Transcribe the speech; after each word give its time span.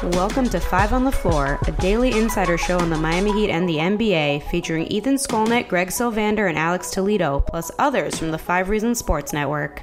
Welcome 0.00 0.48
to 0.50 0.60
Five 0.60 0.92
on 0.92 1.02
the 1.02 1.10
Floor, 1.10 1.58
a 1.66 1.72
daily 1.72 2.16
insider 2.16 2.56
show 2.56 2.78
on 2.78 2.88
the 2.88 2.96
Miami 2.96 3.32
Heat 3.32 3.50
and 3.50 3.68
the 3.68 3.78
NBA, 3.78 4.48
featuring 4.48 4.86
Ethan 4.86 5.16
Skolnick, 5.16 5.66
Greg 5.66 5.88
Sylvander, 5.88 6.48
and 6.48 6.56
Alex 6.56 6.92
Toledo, 6.92 7.40
plus 7.40 7.72
others 7.80 8.16
from 8.16 8.30
the 8.30 8.38
Five 8.38 8.68
Reasons 8.68 9.00
Sports 9.00 9.32
Network. 9.32 9.82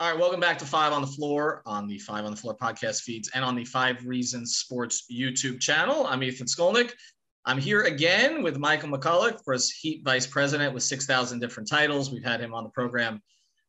All 0.00 0.10
right, 0.10 0.18
welcome 0.18 0.40
back 0.40 0.56
to 0.60 0.64
Five 0.64 0.94
on 0.94 1.02
the 1.02 1.08
Floor 1.08 1.60
on 1.66 1.86
the 1.86 1.98
Five 1.98 2.24
on 2.24 2.30
the 2.30 2.38
Floor 2.38 2.56
podcast 2.56 3.02
feeds 3.02 3.30
and 3.34 3.44
on 3.44 3.54
the 3.54 3.66
Five 3.66 4.02
Reasons 4.06 4.56
Sports 4.56 5.04
YouTube 5.12 5.60
channel. 5.60 6.06
I'm 6.06 6.22
Ethan 6.22 6.46
Skolnick. 6.46 6.92
I'm 7.44 7.58
here 7.58 7.82
again 7.82 8.42
with 8.42 8.56
Michael 8.56 8.88
McCullough, 8.88 9.34
of 9.34 9.44
course, 9.44 9.68
Heat 9.68 10.02
Vice 10.06 10.26
President 10.26 10.72
with 10.72 10.84
6,000 10.84 11.38
different 11.38 11.68
titles. 11.68 12.10
We've 12.10 12.24
had 12.24 12.40
him 12.40 12.54
on 12.54 12.64
the 12.64 12.70
program 12.70 13.20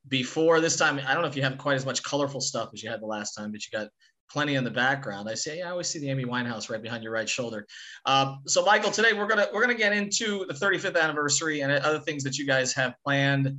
before 0.08 0.60
this 0.60 0.78
time. 0.78 1.00
I 1.06 1.14
don't 1.14 1.22
know 1.22 1.28
if 1.28 1.36
you 1.36 1.44
have 1.44 1.58
quite 1.58 1.76
as 1.76 1.86
much 1.86 2.04
colorful 2.04 2.42
stuff 2.42 2.70
as 2.74 2.84
you 2.84 2.90
had 2.90 3.02
the 3.02 3.08
last 3.08 3.34
time, 3.34 3.52
but 3.52 3.62
you 3.66 3.78
got 3.78 3.90
plenty 4.30 4.56
in 4.56 4.64
the 4.64 4.72
background. 4.72 5.30
I 5.30 5.36
say, 5.36 5.60
yeah, 5.60 5.68
I 5.68 5.72
always 5.72 5.88
see 5.88 6.00
the 6.00 6.10
Amy 6.10 6.26
Winehouse 6.26 6.70
right 6.70 6.82
behind 6.82 7.04
your 7.04 7.12
right 7.12 7.28
shoulder. 7.28 7.66
Um, 8.06 8.40
so, 8.46 8.66
Michael, 8.66 8.92
today 8.92 9.14
we're 9.14 9.28
gonna 9.28 9.48
we're 9.54 9.62
gonna 9.62 9.76
get 9.76 9.94
into 9.94 10.46
the 10.48 10.54
35th 10.54 11.02
anniversary 11.02 11.62
and 11.62 11.72
other 11.72 12.00
things 12.00 12.24
that 12.24 12.38
you 12.38 12.46
guys 12.46 12.74
have 12.74 12.96
planned. 13.04 13.58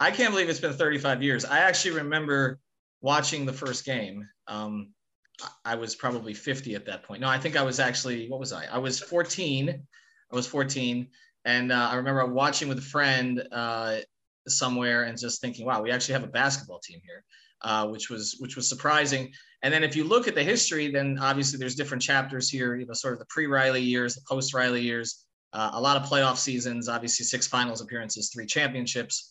I 0.00 0.10
can't 0.10 0.32
believe 0.32 0.48
it's 0.48 0.60
been 0.60 0.72
35 0.72 1.22
years. 1.22 1.44
I 1.44 1.60
actually 1.60 1.96
remember 1.96 2.58
watching 3.00 3.46
the 3.46 3.52
first 3.52 3.84
game. 3.84 4.28
Um, 4.48 4.90
I 5.64 5.76
was 5.76 5.94
probably 5.94 6.34
50 6.34 6.74
at 6.74 6.86
that 6.86 7.04
point. 7.04 7.20
No, 7.20 7.28
I 7.28 7.38
think 7.38 7.56
I 7.56 7.62
was 7.62 7.80
actually 7.80 8.28
what 8.28 8.40
was 8.40 8.52
I? 8.52 8.66
I 8.66 8.78
was 8.78 9.00
14. 9.00 9.68
I 10.32 10.36
was 10.36 10.46
14, 10.46 11.08
and 11.44 11.72
uh, 11.72 11.88
I 11.92 11.96
remember 11.96 12.26
watching 12.26 12.68
with 12.68 12.78
a 12.78 12.82
friend. 12.82 13.42
Uh, 13.52 13.98
somewhere 14.48 15.04
and 15.04 15.18
just 15.18 15.40
thinking, 15.40 15.66
wow, 15.66 15.82
we 15.82 15.90
actually 15.90 16.14
have 16.14 16.24
a 16.24 16.28
basketball 16.28 16.78
team 16.78 17.00
here, 17.04 17.24
uh, 17.62 17.86
which 17.86 18.10
was 18.10 18.36
which 18.40 18.56
was 18.56 18.68
surprising. 18.68 19.32
And 19.62 19.72
then 19.72 19.82
if 19.82 19.96
you 19.96 20.04
look 20.04 20.28
at 20.28 20.34
the 20.34 20.42
history, 20.42 20.90
then 20.90 21.18
obviously 21.20 21.58
there's 21.58 21.74
different 21.74 22.02
chapters 22.02 22.50
here. 22.50 22.76
You 22.76 22.86
know, 22.86 22.92
sort 22.92 23.14
of 23.14 23.18
the 23.18 23.26
pre-Riley 23.26 23.80
years, 23.80 24.14
the 24.14 24.20
post-Riley 24.28 24.82
years, 24.82 25.24
uh, 25.52 25.70
a 25.72 25.80
lot 25.80 25.96
of 25.96 26.08
playoff 26.08 26.36
seasons, 26.36 26.88
obviously 26.88 27.24
six 27.24 27.46
finals 27.46 27.80
appearances, 27.80 28.30
three 28.30 28.46
championships. 28.46 29.30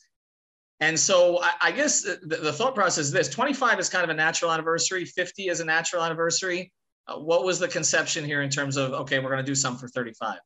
And 0.80 1.00
so 1.00 1.42
I, 1.42 1.54
I 1.62 1.72
guess 1.72 2.02
the, 2.02 2.38
the, 2.38 2.52
thought 2.52 2.76
process 2.76 3.06
is 3.06 3.12
this: 3.12 3.30
25 3.30 3.80
is 3.80 3.90
kind 3.90 4.04
of 4.04 4.10
a 4.10 4.14
natural 4.14 4.52
anniversary, 4.52 5.06
50 5.06 5.48
is 5.50 5.60
a 5.60 5.66
natural 5.66 6.04
anniversary. 6.04 6.72
Uh, 7.08 7.18
what 7.18 7.44
was 7.44 7.60
the 7.60 7.68
conception 7.68 8.26
here 8.26 8.42
in 8.42 8.50
terms 8.50 8.78
of 8.78 8.94
okay, 8.94 9.20
we're 9.20 9.30
going 9.30 9.44
to 9.44 9.50
do 9.50 9.56
something 9.56 9.80
for 9.80 9.88
35? 9.90 10.40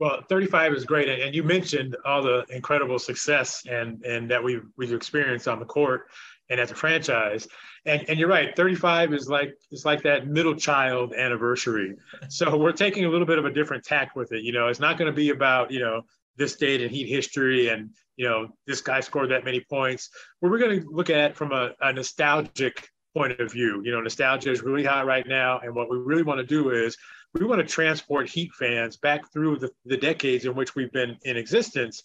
Well, 0.00 0.22
35 0.28 0.74
is 0.74 0.84
great, 0.84 1.08
and 1.08 1.34
you 1.34 1.42
mentioned 1.42 1.96
all 2.04 2.22
the 2.22 2.44
incredible 2.50 2.98
success 2.98 3.64
and 3.68 4.02
and 4.04 4.30
that 4.30 4.42
we've 4.42 4.64
we've 4.76 4.92
experienced 4.92 5.48
on 5.48 5.58
the 5.58 5.64
court 5.64 6.06
and 6.50 6.60
as 6.60 6.70
a 6.70 6.74
franchise. 6.74 7.48
And 7.84 8.08
and 8.08 8.18
you're 8.18 8.28
right, 8.28 8.54
35 8.54 9.12
is 9.12 9.28
like 9.28 9.54
it's 9.70 9.84
like 9.84 10.02
that 10.02 10.28
middle 10.28 10.54
child 10.54 11.14
anniversary. 11.14 11.96
So 12.28 12.56
we're 12.56 12.72
taking 12.72 13.06
a 13.06 13.08
little 13.08 13.26
bit 13.26 13.38
of 13.38 13.44
a 13.44 13.52
different 13.52 13.84
tack 13.84 14.14
with 14.14 14.32
it. 14.32 14.42
You 14.44 14.52
know, 14.52 14.68
it's 14.68 14.80
not 14.80 14.98
going 14.98 15.10
to 15.10 15.16
be 15.16 15.30
about 15.30 15.70
you 15.70 15.80
know 15.80 16.02
this 16.36 16.54
date 16.56 16.80
in 16.80 16.90
Heat 16.90 17.08
history 17.08 17.68
and 17.68 17.90
you 18.16 18.28
know 18.28 18.48
this 18.66 18.80
guy 18.80 19.00
scored 19.00 19.30
that 19.30 19.44
many 19.44 19.60
points. 19.60 20.10
What 20.38 20.50
we're 20.50 20.58
going 20.58 20.80
to 20.80 20.88
look 20.90 21.10
at 21.10 21.36
from 21.36 21.52
a, 21.52 21.72
a 21.80 21.92
nostalgic 21.92 22.88
point 23.16 23.40
of 23.40 23.50
view. 23.50 23.82
You 23.84 23.92
know, 23.92 24.00
nostalgia 24.00 24.52
is 24.52 24.62
really 24.62 24.84
high 24.84 25.02
right 25.02 25.26
now, 25.26 25.58
and 25.58 25.74
what 25.74 25.90
we 25.90 25.96
really 25.98 26.22
want 26.22 26.38
to 26.38 26.46
do 26.46 26.70
is 26.70 26.96
we 27.34 27.44
want 27.44 27.60
to 27.60 27.66
transport 27.66 28.28
Heat 28.28 28.52
fans 28.58 28.96
back 28.96 29.32
through 29.32 29.58
the, 29.58 29.70
the 29.84 29.96
decades 29.96 30.44
in 30.44 30.54
which 30.54 30.74
we've 30.74 30.92
been 30.92 31.16
in 31.24 31.36
existence, 31.36 32.02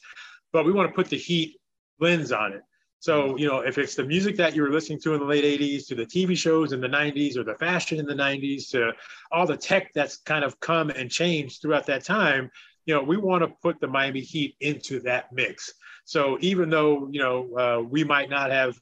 but 0.51 0.65
we 0.65 0.71
want 0.71 0.89
to 0.89 0.95
put 0.95 1.09
the 1.09 1.17
Heat 1.17 1.57
lens 1.99 2.31
on 2.31 2.53
it. 2.53 2.61
So, 2.99 3.37
you 3.37 3.47
know, 3.47 3.59
if 3.59 3.77
it's 3.77 3.95
the 3.95 4.05
music 4.05 4.37
that 4.37 4.55
you 4.55 4.61
were 4.61 4.71
listening 4.71 4.99
to 5.01 5.13
in 5.13 5.19
the 5.19 5.25
late 5.25 5.43
80s, 5.43 5.87
to 5.87 5.95
the 5.95 6.05
TV 6.05 6.37
shows 6.37 6.71
in 6.71 6.79
the 6.79 6.87
90s, 6.87 7.35
or 7.35 7.43
the 7.43 7.55
fashion 7.55 7.99
in 7.99 8.05
the 8.05 8.13
90s, 8.13 8.69
to 8.69 8.93
all 9.29 9.45
the 9.45 9.57
tech 9.57 9.91
that's 9.93 10.17
kind 10.17 10.45
of 10.45 10.57
come 10.61 10.89
and 10.89 11.11
changed 11.11 11.61
throughout 11.61 11.85
that 11.87 12.05
time, 12.05 12.49
you 12.85 12.93
know, 12.93 13.03
we 13.03 13.17
want 13.17 13.43
to 13.43 13.49
put 13.61 13.81
the 13.81 13.87
Miami 13.87 14.21
Heat 14.21 14.55
into 14.61 15.01
that 15.01 15.33
mix. 15.33 15.73
So 16.05 16.37
even 16.39 16.69
though, 16.69 17.09
you 17.11 17.19
know, 17.19 17.57
uh, 17.57 17.81
we 17.81 18.05
might 18.05 18.29
not 18.29 18.51
have 18.51 18.79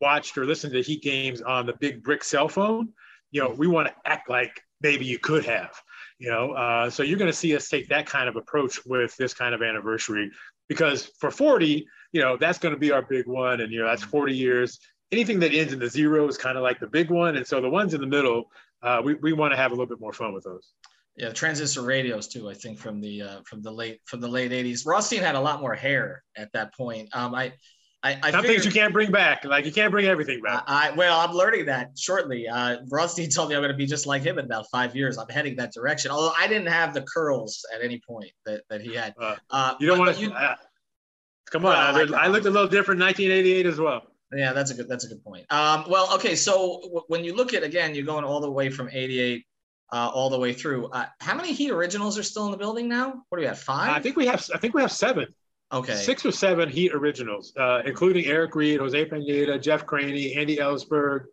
watched 0.00 0.36
or 0.36 0.44
listened 0.44 0.72
to 0.72 0.82
Heat 0.82 1.02
games 1.02 1.40
on 1.40 1.66
the 1.66 1.74
big 1.74 2.02
brick 2.02 2.24
cell 2.24 2.48
phone, 2.48 2.88
you 3.30 3.42
know, 3.42 3.50
we 3.50 3.68
want 3.68 3.88
to 3.88 3.94
act 4.04 4.28
like 4.28 4.60
maybe 4.82 5.04
you 5.04 5.18
could 5.18 5.44
have 5.44 5.74
you 6.18 6.30
know 6.30 6.52
uh, 6.52 6.90
so 6.90 7.02
you're 7.02 7.18
going 7.18 7.30
to 7.30 7.36
see 7.36 7.54
us 7.56 7.68
take 7.68 7.88
that 7.88 8.06
kind 8.06 8.28
of 8.28 8.36
approach 8.36 8.84
with 8.86 9.16
this 9.16 9.34
kind 9.34 9.54
of 9.54 9.62
anniversary 9.62 10.30
because 10.68 11.10
for 11.18 11.30
40 11.30 11.86
you 12.12 12.20
know 12.20 12.36
that's 12.36 12.58
going 12.58 12.74
to 12.74 12.78
be 12.78 12.92
our 12.92 13.02
big 13.02 13.26
one 13.26 13.60
and 13.60 13.72
you 13.72 13.80
know 13.80 13.86
that's 13.86 14.02
40 14.02 14.34
years. 14.34 14.78
Anything 15.10 15.40
that 15.40 15.52
ends 15.52 15.74
in 15.74 15.78
the 15.78 15.88
zero 15.90 16.26
is 16.26 16.38
kind 16.38 16.56
of 16.56 16.62
like 16.62 16.80
the 16.80 16.86
big 16.86 17.10
one 17.10 17.36
and 17.36 17.46
so 17.46 17.60
the 17.60 17.68
ones 17.68 17.92
in 17.92 18.00
the 18.00 18.06
middle 18.06 18.44
uh, 18.82 19.00
we, 19.04 19.14
we 19.14 19.32
want 19.32 19.52
to 19.52 19.56
have 19.56 19.70
a 19.70 19.74
little 19.74 19.86
bit 19.86 20.00
more 20.00 20.12
fun 20.12 20.32
with 20.32 20.44
those. 20.44 20.72
Yeah 21.16 21.32
transistor 21.32 21.82
radios 21.82 22.28
too 22.28 22.48
i 22.48 22.54
think 22.54 22.78
from 22.78 23.00
the 23.00 23.22
uh, 23.22 23.40
from 23.44 23.62
the 23.62 23.70
late 23.70 24.00
from 24.06 24.20
the 24.20 24.28
late 24.28 24.52
80s 24.52 24.86
rothstein 24.86 25.20
had 25.20 25.34
a 25.34 25.40
lot 25.40 25.60
more 25.60 25.74
hair 25.74 26.22
at 26.36 26.52
that 26.52 26.74
point. 26.74 27.14
Um, 27.14 27.34
i 27.34 27.52
I, 28.04 28.18
I 28.22 28.30
Some 28.32 28.44
things 28.44 28.64
you 28.64 28.72
can't 28.72 28.92
bring 28.92 29.12
back. 29.12 29.44
Like 29.44 29.64
you 29.64 29.72
can't 29.72 29.92
bring 29.92 30.06
everything 30.06 30.40
back. 30.40 30.64
I, 30.66 30.90
well, 30.90 31.20
I'm 31.20 31.34
learning 31.34 31.66
that 31.66 31.90
shortly. 31.96 32.48
Uh, 32.48 32.78
Rothstein 32.90 33.30
told 33.34 33.48
me 33.48 33.54
I'm 33.54 33.60
going 33.62 33.70
to 33.70 33.76
be 33.76 33.86
just 33.86 34.06
like 34.06 34.22
him 34.22 34.38
in 34.38 34.44
about 34.44 34.66
five 34.72 34.96
years. 34.96 35.18
I'm 35.18 35.28
heading 35.28 35.56
that 35.56 35.72
direction. 35.72 36.10
Although 36.10 36.32
I 36.38 36.48
didn't 36.48 36.66
have 36.66 36.94
the 36.94 37.02
curls 37.02 37.64
at 37.72 37.80
any 37.80 38.00
point 38.06 38.32
that, 38.44 38.62
that 38.70 38.80
he 38.80 38.94
had. 38.94 39.14
Uh, 39.20 39.36
uh, 39.50 39.74
you 39.78 39.86
don't 39.86 40.00
want 40.00 40.16
to. 40.16 40.32
Uh, 40.32 40.56
come 41.50 41.64
on, 41.64 41.74
I, 41.74 42.24
I, 42.24 42.26
looked 42.26 42.46
a 42.46 42.50
little 42.50 42.68
different 42.68 43.00
in 43.00 43.06
1988 43.06 43.66
as 43.66 43.78
well. 43.78 44.02
Yeah, 44.34 44.52
that's 44.52 44.70
a 44.72 44.74
good. 44.74 44.88
That's 44.88 45.04
a 45.04 45.08
good 45.08 45.22
point. 45.22 45.46
Um, 45.52 45.84
well, 45.88 46.12
okay. 46.14 46.34
So 46.34 46.80
w- 46.82 47.02
when 47.06 47.22
you 47.22 47.36
look 47.36 47.54
at 47.54 47.62
again, 47.62 47.94
you're 47.94 48.06
going 48.06 48.24
all 48.24 48.40
the 48.40 48.50
way 48.50 48.70
from 48.70 48.88
88 48.90 49.44
uh, 49.92 50.10
all 50.12 50.30
the 50.30 50.38
way 50.38 50.52
through. 50.52 50.86
Uh, 50.86 51.06
how 51.20 51.34
many 51.34 51.52
Heat 51.52 51.70
originals 51.70 52.18
are 52.18 52.22
still 52.22 52.46
in 52.46 52.50
the 52.50 52.56
building 52.56 52.88
now? 52.88 53.22
What 53.28 53.38
do 53.38 53.42
we 53.42 53.46
have? 53.46 53.58
Five? 53.58 53.90
I 53.90 54.00
think 54.00 54.16
we 54.16 54.26
have. 54.26 54.44
I 54.52 54.58
think 54.58 54.74
we 54.74 54.80
have 54.80 54.90
seven. 54.90 55.26
Okay. 55.72 55.94
Six 55.94 56.26
or 56.26 56.32
seven 56.32 56.68
Heat 56.68 56.92
originals, 56.92 57.52
uh, 57.56 57.82
including 57.84 58.26
Eric 58.26 58.54
Reed, 58.54 58.80
Jose 58.80 59.04
Pineda, 59.06 59.58
Jeff 59.58 59.86
Craney, 59.86 60.34
Andy 60.34 60.56
Elisburg. 60.56 61.24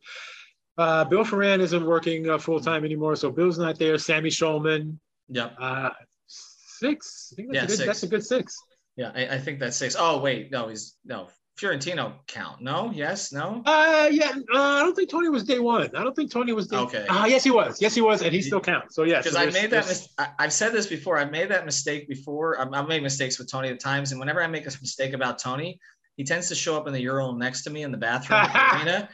Uh, 0.77 1.03
Bill 1.03 1.25
Ferrand 1.25 1.61
isn't 1.61 1.85
working 1.85 2.29
uh, 2.29 2.37
full 2.37 2.61
time 2.61 2.85
anymore, 2.85 3.17
so 3.17 3.29
Bill's 3.29 3.59
not 3.59 3.77
there. 3.77 3.97
Sammy 3.97 4.29
Schulman. 4.29 4.97
Yep. 5.27 5.55
Uh, 5.59 5.89
six. 6.27 7.33
I 7.33 7.35
think 7.35 7.53
that's, 7.53 7.55
yeah, 7.55 7.63
a 7.63 7.67
good, 7.67 7.77
six. 7.77 7.85
that's 7.85 8.03
a 8.03 8.07
good 8.07 8.25
six. 8.25 8.57
Yeah, 8.95 9.11
I, 9.13 9.35
I, 9.35 9.37
think 9.39 9.59
that's 9.59 9.77
six. 9.77 9.95
Oh 9.99 10.19
wait, 10.19 10.51
no, 10.51 10.69
he's 10.69 10.95
no 11.05 11.27
Fiorentino 11.59 12.13
count? 12.27 12.61
No, 12.61 12.89
yes, 12.93 13.33
no. 13.33 13.61
Uh, 13.65 14.07
yeah, 14.09 14.31
uh, 14.53 14.57
I 14.57 14.79
don't 14.79 14.95
think 14.95 15.09
Tony 15.09 15.27
was 15.27 15.43
day 15.43 15.59
one. 15.59 15.93
I 15.93 16.03
don't 16.03 16.15
think 16.15 16.31
Tony 16.31 16.53
was 16.53 16.67
day. 16.67 16.77
Okay. 16.77 17.05
Uh, 17.07 17.25
yes, 17.25 17.43
he 17.43 17.51
was. 17.51 17.81
Yes, 17.81 17.93
he 17.93 18.01
was, 18.01 18.21
and 18.21 18.33
he 18.33 18.41
still 18.41 18.61
counts. 18.61 18.95
So 18.95 19.03
yes, 19.03 19.25
because 19.25 19.37
so 19.37 19.41
I 19.41 19.61
made 19.61 19.71
that. 19.71 19.85
Mis- 19.85 20.07
I, 20.17 20.29
have 20.39 20.53
said 20.53 20.71
this 20.71 20.87
before. 20.87 21.17
I've 21.17 21.31
made 21.31 21.49
that 21.49 21.65
mistake 21.65 22.07
before. 22.07 22.61
I've, 22.61 22.73
I've 22.73 22.87
made 22.87 23.03
mistakes 23.03 23.37
with 23.37 23.51
Tony 23.51 23.67
at 23.69 23.79
times, 23.81 24.11
and 24.11 24.19
whenever 24.19 24.41
I 24.41 24.47
make 24.47 24.63
a 24.63 24.71
mistake 24.81 25.13
about 25.13 25.37
Tony, 25.37 25.79
he 26.15 26.23
tends 26.23 26.47
to 26.47 26.55
show 26.55 26.77
up 26.77 26.87
in 26.87 26.93
the 26.93 27.01
urinal 27.01 27.33
next 27.33 27.63
to 27.63 27.69
me 27.69 27.83
in 27.83 27.91
the 27.91 27.97
bathroom 27.97 28.39
arena 28.73 29.09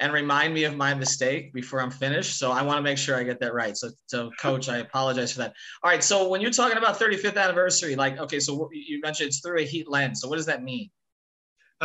and 0.00 0.12
remind 0.12 0.52
me 0.52 0.64
of 0.64 0.76
my 0.76 0.94
mistake 0.94 1.54
before 1.54 1.80
I'm 1.80 1.92
finished. 1.92 2.38
So 2.38 2.50
I 2.50 2.62
want 2.62 2.78
to 2.78 2.82
make 2.82 2.98
sure 2.98 3.16
I 3.16 3.22
get 3.22 3.38
that 3.38 3.54
right. 3.54 3.76
So, 3.76 3.90
so 4.06 4.30
coach, 4.40 4.68
I 4.68 4.78
apologize 4.78 5.32
for 5.32 5.38
that. 5.38 5.54
All 5.84 5.90
right. 5.90 6.02
So 6.02 6.28
when 6.28 6.40
you're 6.40 6.50
talking 6.50 6.76
about 6.76 6.98
35th 6.98 7.36
anniversary, 7.36 7.94
like, 7.94 8.18
okay, 8.18 8.40
so 8.40 8.68
you 8.72 9.00
mentioned 9.00 9.28
it's 9.28 9.40
through 9.40 9.60
a 9.60 9.64
heat 9.64 9.88
lens. 9.88 10.20
So 10.20 10.28
what 10.28 10.36
does 10.36 10.46
that 10.46 10.64
mean? 10.64 10.90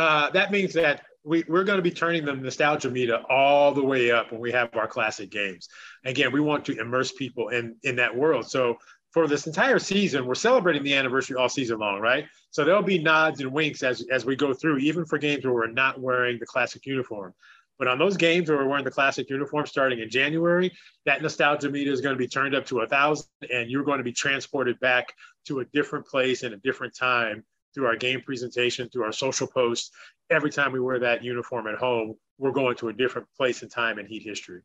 Uh, 0.00 0.30
that 0.30 0.50
means 0.50 0.72
that 0.72 1.02
we, 1.24 1.44
we're 1.46 1.62
going 1.62 1.76
to 1.76 1.82
be 1.82 1.90
turning 1.90 2.24
the 2.24 2.34
nostalgia 2.34 2.90
meter 2.90 3.22
all 3.28 3.74
the 3.74 3.84
way 3.84 4.10
up 4.10 4.32
when 4.32 4.40
we 4.40 4.50
have 4.50 4.74
our 4.74 4.86
classic 4.86 5.30
games. 5.30 5.68
Again, 6.06 6.32
we 6.32 6.40
want 6.40 6.64
to 6.64 6.80
immerse 6.80 7.12
people 7.12 7.50
in, 7.50 7.76
in 7.82 7.96
that 7.96 8.16
world. 8.16 8.48
So 8.48 8.78
for 9.10 9.28
this 9.28 9.46
entire 9.46 9.78
season, 9.78 10.24
we're 10.24 10.36
celebrating 10.36 10.82
the 10.84 10.94
anniversary 10.94 11.36
all 11.36 11.50
season 11.50 11.80
long, 11.80 12.00
right? 12.00 12.24
So 12.50 12.64
there'll 12.64 12.82
be 12.82 12.98
nods 12.98 13.42
and 13.42 13.52
winks 13.52 13.82
as, 13.82 14.02
as 14.10 14.24
we 14.24 14.36
go 14.36 14.54
through, 14.54 14.78
even 14.78 15.04
for 15.04 15.18
games 15.18 15.44
where 15.44 15.52
we're 15.52 15.66
not 15.66 16.00
wearing 16.00 16.38
the 16.38 16.46
classic 16.46 16.86
uniform. 16.86 17.34
But 17.78 17.86
on 17.86 17.98
those 17.98 18.16
games 18.16 18.48
where 18.48 18.56
we're 18.56 18.68
wearing 18.68 18.86
the 18.86 18.90
classic 18.90 19.28
uniform 19.28 19.66
starting 19.66 19.98
in 19.98 20.08
January, 20.08 20.72
that 21.04 21.20
nostalgia 21.20 21.68
meter 21.68 21.92
is 21.92 22.00
going 22.00 22.14
to 22.14 22.18
be 22.18 22.26
turned 22.26 22.54
up 22.54 22.64
to 22.68 22.80
a 22.80 22.86
thousand, 22.86 23.28
and 23.52 23.70
you're 23.70 23.84
going 23.84 23.98
to 23.98 24.04
be 24.04 24.12
transported 24.12 24.80
back 24.80 25.12
to 25.44 25.60
a 25.60 25.66
different 25.74 26.06
place 26.06 26.42
and 26.42 26.54
a 26.54 26.58
different 26.58 26.96
time 26.96 27.44
through 27.74 27.86
our 27.86 27.96
game 27.96 28.20
presentation, 28.20 28.88
through 28.88 29.04
our 29.04 29.12
social 29.12 29.46
posts. 29.46 29.90
Every 30.30 30.50
time 30.50 30.72
we 30.72 30.80
wear 30.80 30.98
that 31.00 31.24
uniform 31.24 31.66
at 31.66 31.76
home, 31.76 32.14
we're 32.38 32.52
going 32.52 32.76
to 32.76 32.88
a 32.88 32.92
different 32.92 33.26
place 33.36 33.62
and 33.62 33.70
time 33.70 33.98
in 33.98 34.06
Heat 34.06 34.22
history. 34.22 34.62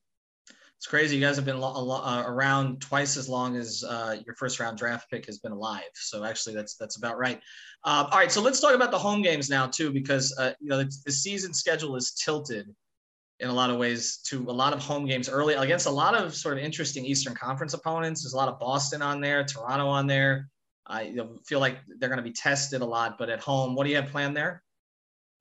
It's 0.78 0.88
crazy. 0.88 1.16
You 1.16 1.22
guys 1.22 1.38
have 1.38 1.46
been 1.46 1.62
uh, 1.64 2.24
around 2.28 2.82
twice 2.82 3.16
as 3.18 3.30
long 3.30 3.56
as 3.56 3.84
uh, 3.88 4.18
your 4.26 4.36
first 4.36 4.60
round 4.60 4.78
draft 4.78 5.10
pick 5.10 5.26
has 5.26 5.40
been 5.40 5.54
alive. 5.54 5.84
So 5.94 6.24
actually, 6.24 6.56
that's 6.56 6.76
that's 6.76 6.98
about 6.98 7.18
right. 7.18 7.42
Uh, 7.84 8.08
all 8.12 8.20
right, 8.20 8.32
so 8.32 8.42
let's 8.42 8.60
talk 8.60 8.76
about 8.76 8.92
the 8.92 8.98
home 8.98 9.22
games 9.22 9.50
now 9.50 9.68
too, 9.68 9.92
because 9.92 10.36
uh, 10.38 10.52
you 10.60 10.70
know 10.70 10.78
the, 10.78 10.92
the 11.06 11.12
season 11.12 11.54
schedule 11.54 11.96
is 11.96 12.12
tilted 12.12 12.68
in 13.40 13.50
a 13.50 13.54
lot 13.54 13.70
of 13.70 13.78
ways 13.78 14.18
to 14.26 14.50
a 14.50 14.52
lot 14.52 14.74
of 14.74 14.80
home 14.80 15.06
games 15.06 15.28
early 15.28 15.56
against 15.56 15.88
a 15.88 15.92
lot 15.92 16.16
of 16.16 16.36
sort 16.36 16.58
of 16.58 16.64
interesting 16.64 17.06
Eastern 17.06 17.36
Conference 17.36 17.74
opponents. 17.74 18.24
There's 18.24 18.34
a 18.34 18.38
lot 18.38 18.50
of 18.50 18.60
Boston 18.60 19.02
on 19.02 19.22
there, 19.22 19.44
Toronto 19.44 19.88
on 19.88 20.08
there. 20.08 20.50
I 20.88 21.16
feel 21.46 21.60
like 21.60 21.78
they're 22.00 22.10
going 22.10 22.18
to 22.18 22.24
be 22.24 22.32
tested 22.32 22.82
a 22.82 22.86
lot, 22.86 23.18
but 23.18 23.30
at 23.30 23.40
home, 23.40 23.76
what 23.76 23.86
do 23.86 23.90
you 23.90 23.96
have 23.96 24.12
planned 24.12 24.38
there? 24.38 24.64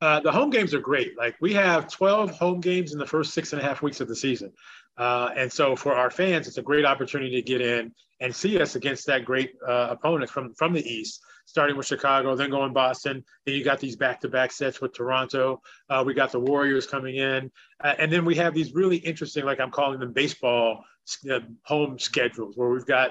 Uh, 0.00 0.20
the 0.20 0.32
home 0.32 0.50
games 0.50 0.74
are 0.74 0.80
great. 0.80 1.16
Like 1.16 1.36
we 1.40 1.54
have 1.54 1.88
12 1.88 2.32
home 2.32 2.60
games 2.60 2.92
in 2.92 2.98
the 2.98 3.06
first 3.06 3.32
six 3.32 3.52
and 3.52 3.62
a 3.62 3.64
half 3.64 3.82
weeks 3.82 4.00
of 4.00 4.08
the 4.08 4.16
season. 4.16 4.52
Uh, 4.96 5.30
and 5.36 5.52
so 5.52 5.74
for 5.74 5.94
our 5.94 6.10
fans, 6.10 6.46
it's 6.46 6.58
a 6.58 6.62
great 6.62 6.84
opportunity 6.84 7.30
to 7.30 7.42
get 7.42 7.60
in 7.60 7.92
and 8.20 8.34
see 8.34 8.60
us 8.60 8.76
against 8.76 9.06
that 9.06 9.24
great 9.24 9.54
uh, 9.66 9.88
opponent 9.90 10.30
from, 10.30 10.54
from 10.54 10.72
the 10.72 10.84
East, 10.84 11.20
starting 11.46 11.76
with 11.76 11.86
Chicago, 11.86 12.36
then 12.36 12.50
going 12.50 12.72
Boston. 12.72 13.24
Then 13.44 13.54
you 13.54 13.64
got 13.64 13.80
these 13.80 13.96
back-to-back 13.96 14.52
sets 14.52 14.80
with 14.80 14.92
Toronto. 14.92 15.60
Uh, 15.90 16.04
we 16.06 16.14
got 16.14 16.32
the 16.32 16.40
Warriors 16.40 16.86
coming 16.86 17.16
in. 17.16 17.50
Uh, 17.82 17.94
and 17.98 18.12
then 18.12 18.24
we 18.24 18.34
have 18.36 18.54
these 18.54 18.74
really 18.74 18.98
interesting, 18.98 19.44
like 19.44 19.58
I'm 19.58 19.70
calling 19.70 19.98
them 19.98 20.12
baseball 20.12 20.84
uh, 21.30 21.40
home 21.64 21.98
schedules 21.98 22.56
where 22.56 22.68
we've 22.68 22.86
got 22.86 23.10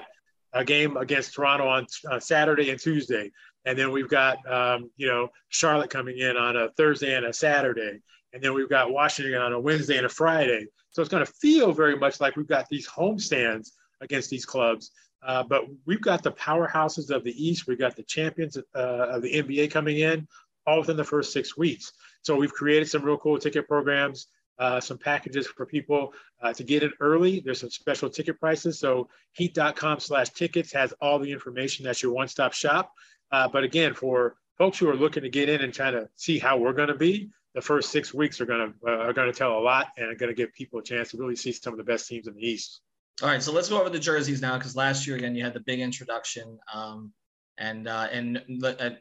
a 0.54 0.64
game 0.64 0.96
against 0.96 1.34
Toronto 1.34 1.66
on 1.66 1.86
uh, 2.10 2.20
Saturday 2.20 2.70
and 2.70 2.80
Tuesday. 2.80 3.30
And 3.66 3.78
then 3.78 3.90
we've 3.90 4.08
got, 4.08 4.38
um, 4.50 4.90
you 4.96 5.08
know, 5.08 5.28
Charlotte 5.48 5.90
coming 5.90 6.18
in 6.18 6.36
on 6.36 6.56
a 6.56 6.70
Thursday 6.70 7.14
and 7.14 7.26
a 7.26 7.32
Saturday. 7.32 8.00
And 8.32 8.42
then 8.42 8.54
we've 8.54 8.68
got 8.68 8.92
Washington 8.92 9.40
on 9.40 9.52
a 9.52 9.60
Wednesday 9.60 9.96
and 9.96 10.06
a 10.06 10.10
Friday. 10.10 10.66
So 10.90 11.02
it's 11.02 11.10
going 11.10 11.24
to 11.24 11.32
feel 11.40 11.72
very 11.72 11.96
much 11.96 12.20
like 12.20 12.36
we've 12.36 12.46
got 12.46 12.68
these 12.68 12.88
homestands 12.88 13.70
against 14.00 14.30
these 14.30 14.46
clubs. 14.46 14.90
Uh, 15.26 15.42
but 15.42 15.64
we've 15.86 16.00
got 16.00 16.22
the 16.22 16.32
powerhouses 16.32 17.10
of 17.10 17.24
the 17.24 17.32
East. 17.32 17.66
We've 17.66 17.78
got 17.78 17.96
the 17.96 18.02
champions 18.02 18.56
uh, 18.56 18.78
of 18.78 19.22
the 19.22 19.32
NBA 19.32 19.70
coming 19.70 19.98
in 19.98 20.28
all 20.66 20.80
within 20.80 20.96
the 20.96 21.04
first 21.04 21.32
six 21.32 21.56
weeks. 21.56 21.92
So 22.22 22.36
we've 22.36 22.52
created 22.52 22.88
some 22.88 23.02
real 23.02 23.18
cool 23.18 23.38
ticket 23.38 23.66
programs 23.68 24.28
uh, 24.58 24.80
some 24.80 24.98
packages 24.98 25.46
for 25.46 25.66
people 25.66 26.12
uh, 26.42 26.52
to 26.52 26.64
get 26.64 26.82
it 26.82 26.92
early. 27.00 27.40
There's 27.40 27.60
some 27.60 27.70
special 27.70 28.08
ticket 28.08 28.38
prices. 28.38 28.78
So 28.78 29.08
heat.com 29.32 30.00
slash 30.00 30.30
tickets 30.30 30.72
has 30.72 30.92
all 31.00 31.18
the 31.18 31.32
information. 31.32 31.84
That's 31.84 32.02
your 32.02 32.12
one-stop 32.12 32.52
shop. 32.52 32.92
Uh, 33.32 33.48
but 33.48 33.64
again, 33.64 33.94
for 33.94 34.36
folks 34.58 34.78
who 34.78 34.88
are 34.88 34.96
looking 34.96 35.22
to 35.22 35.28
get 35.28 35.48
in 35.48 35.60
and 35.60 35.72
trying 35.72 35.94
to 35.94 36.08
see 36.16 36.38
how 36.38 36.56
we're 36.56 36.72
going 36.72 36.88
to 36.88 36.94
be, 36.94 37.30
the 37.54 37.60
first 37.60 37.90
six 37.90 38.12
weeks 38.12 38.40
are 38.40 38.46
going 38.46 38.72
to 38.72 38.90
uh, 38.90 38.96
are 38.96 39.12
going 39.12 39.30
to 39.30 39.36
tell 39.36 39.58
a 39.58 39.60
lot 39.60 39.88
and 39.96 40.06
are 40.08 40.14
going 40.16 40.28
to 40.28 40.34
give 40.34 40.52
people 40.54 40.80
a 40.80 40.82
chance 40.82 41.10
to 41.10 41.16
really 41.16 41.36
see 41.36 41.52
some 41.52 41.72
of 41.72 41.78
the 41.78 41.84
best 41.84 42.08
teams 42.08 42.26
in 42.26 42.34
the 42.34 42.46
East. 42.46 42.80
All 43.22 43.28
right, 43.28 43.40
so 43.40 43.52
let's 43.52 43.68
go 43.68 43.80
over 43.80 43.90
the 43.90 43.98
jerseys 43.98 44.42
now 44.42 44.58
because 44.58 44.74
last 44.74 45.06
year 45.06 45.16
again 45.16 45.36
you 45.36 45.44
had 45.44 45.54
the 45.54 45.60
big 45.60 45.80
introduction. 45.80 46.58
Um, 46.72 47.12
and 47.58 47.86
uh, 47.86 48.08
and 48.10 48.42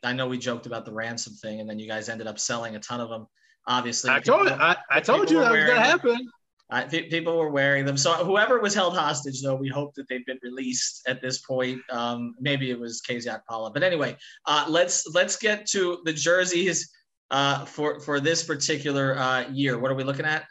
I 0.03 0.13
know 0.13 0.27
we 0.27 0.37
joked 0.37 0.67
about 0.67 0.85
the 0.85 0.93
ransom 0.93 1.33
thing, 1.33 1.59
and 1.59 1.69
then 1.69 1.79
you 1.79 1.87
guys 1.87 2.09
ended 2.09 2.27
up 2.27 2.37
selling 2.37 2.75
a 2.75 2.79
ton 2.79 3.01
of 3.01 3.09
them 3.09 3.25
obviously. 3.67 4.11
I 4.11 4.19
told 4.19 4.47
people, 4.47 4.61
I, 4.61 4.75
I 4.89 4.99
told 4.99 5.29
you 5.29 5.39
that 5.39 5.51
was 5.51 5.63
going 5.63 5.75
to 5.75 5.81
happen. 5.81 6.29
I, 6.69 6.85
people 6.85 7.37
were 7.37 7.51
wearing 7.51 7.85
them. 7.85 7.97
So 7.97 8.13
whoever 8.13 8.59
was 8.59 8.73
held 8.73 8.95
hostage, 8.95 9.41
though, 9.41 9.55
we 9.55 9.69
hope 9.69 9.93
that 9.95 10.07
they've 10.09 10.25
been 10.25 10.39
released 10.41 11.03
at 11.07 11.21
this 11.21 11.39
point. 11.39 11.79
Um, 11.91 12.33
maybe 12.39 12.71
it 12.71 12.79
was 12.79 13.01
KZ 13.07 13.27
Okpala, 13.27 13.73
but 13.73 13.83
anyway, 13.83 14.17
uh, 14.47 14.65
let's 14.67 15.05
let's 15.13 15.37
get 15.37 15.67
to 15.67 15.99
the 16.05 16.13
jerseys 16.13 16.89
uh, 17.31 17.65
for 17.65 17.99
for 17.99 18.19
this 18.19 18.43
particular 18.43 19.17
uh, 19.17 19.47
year. 19.49 19.77
What 19.77 19.91
are 19.91 19.95
we 19.95 20.03
looking 20.03 20.25
at? 20.25 20.45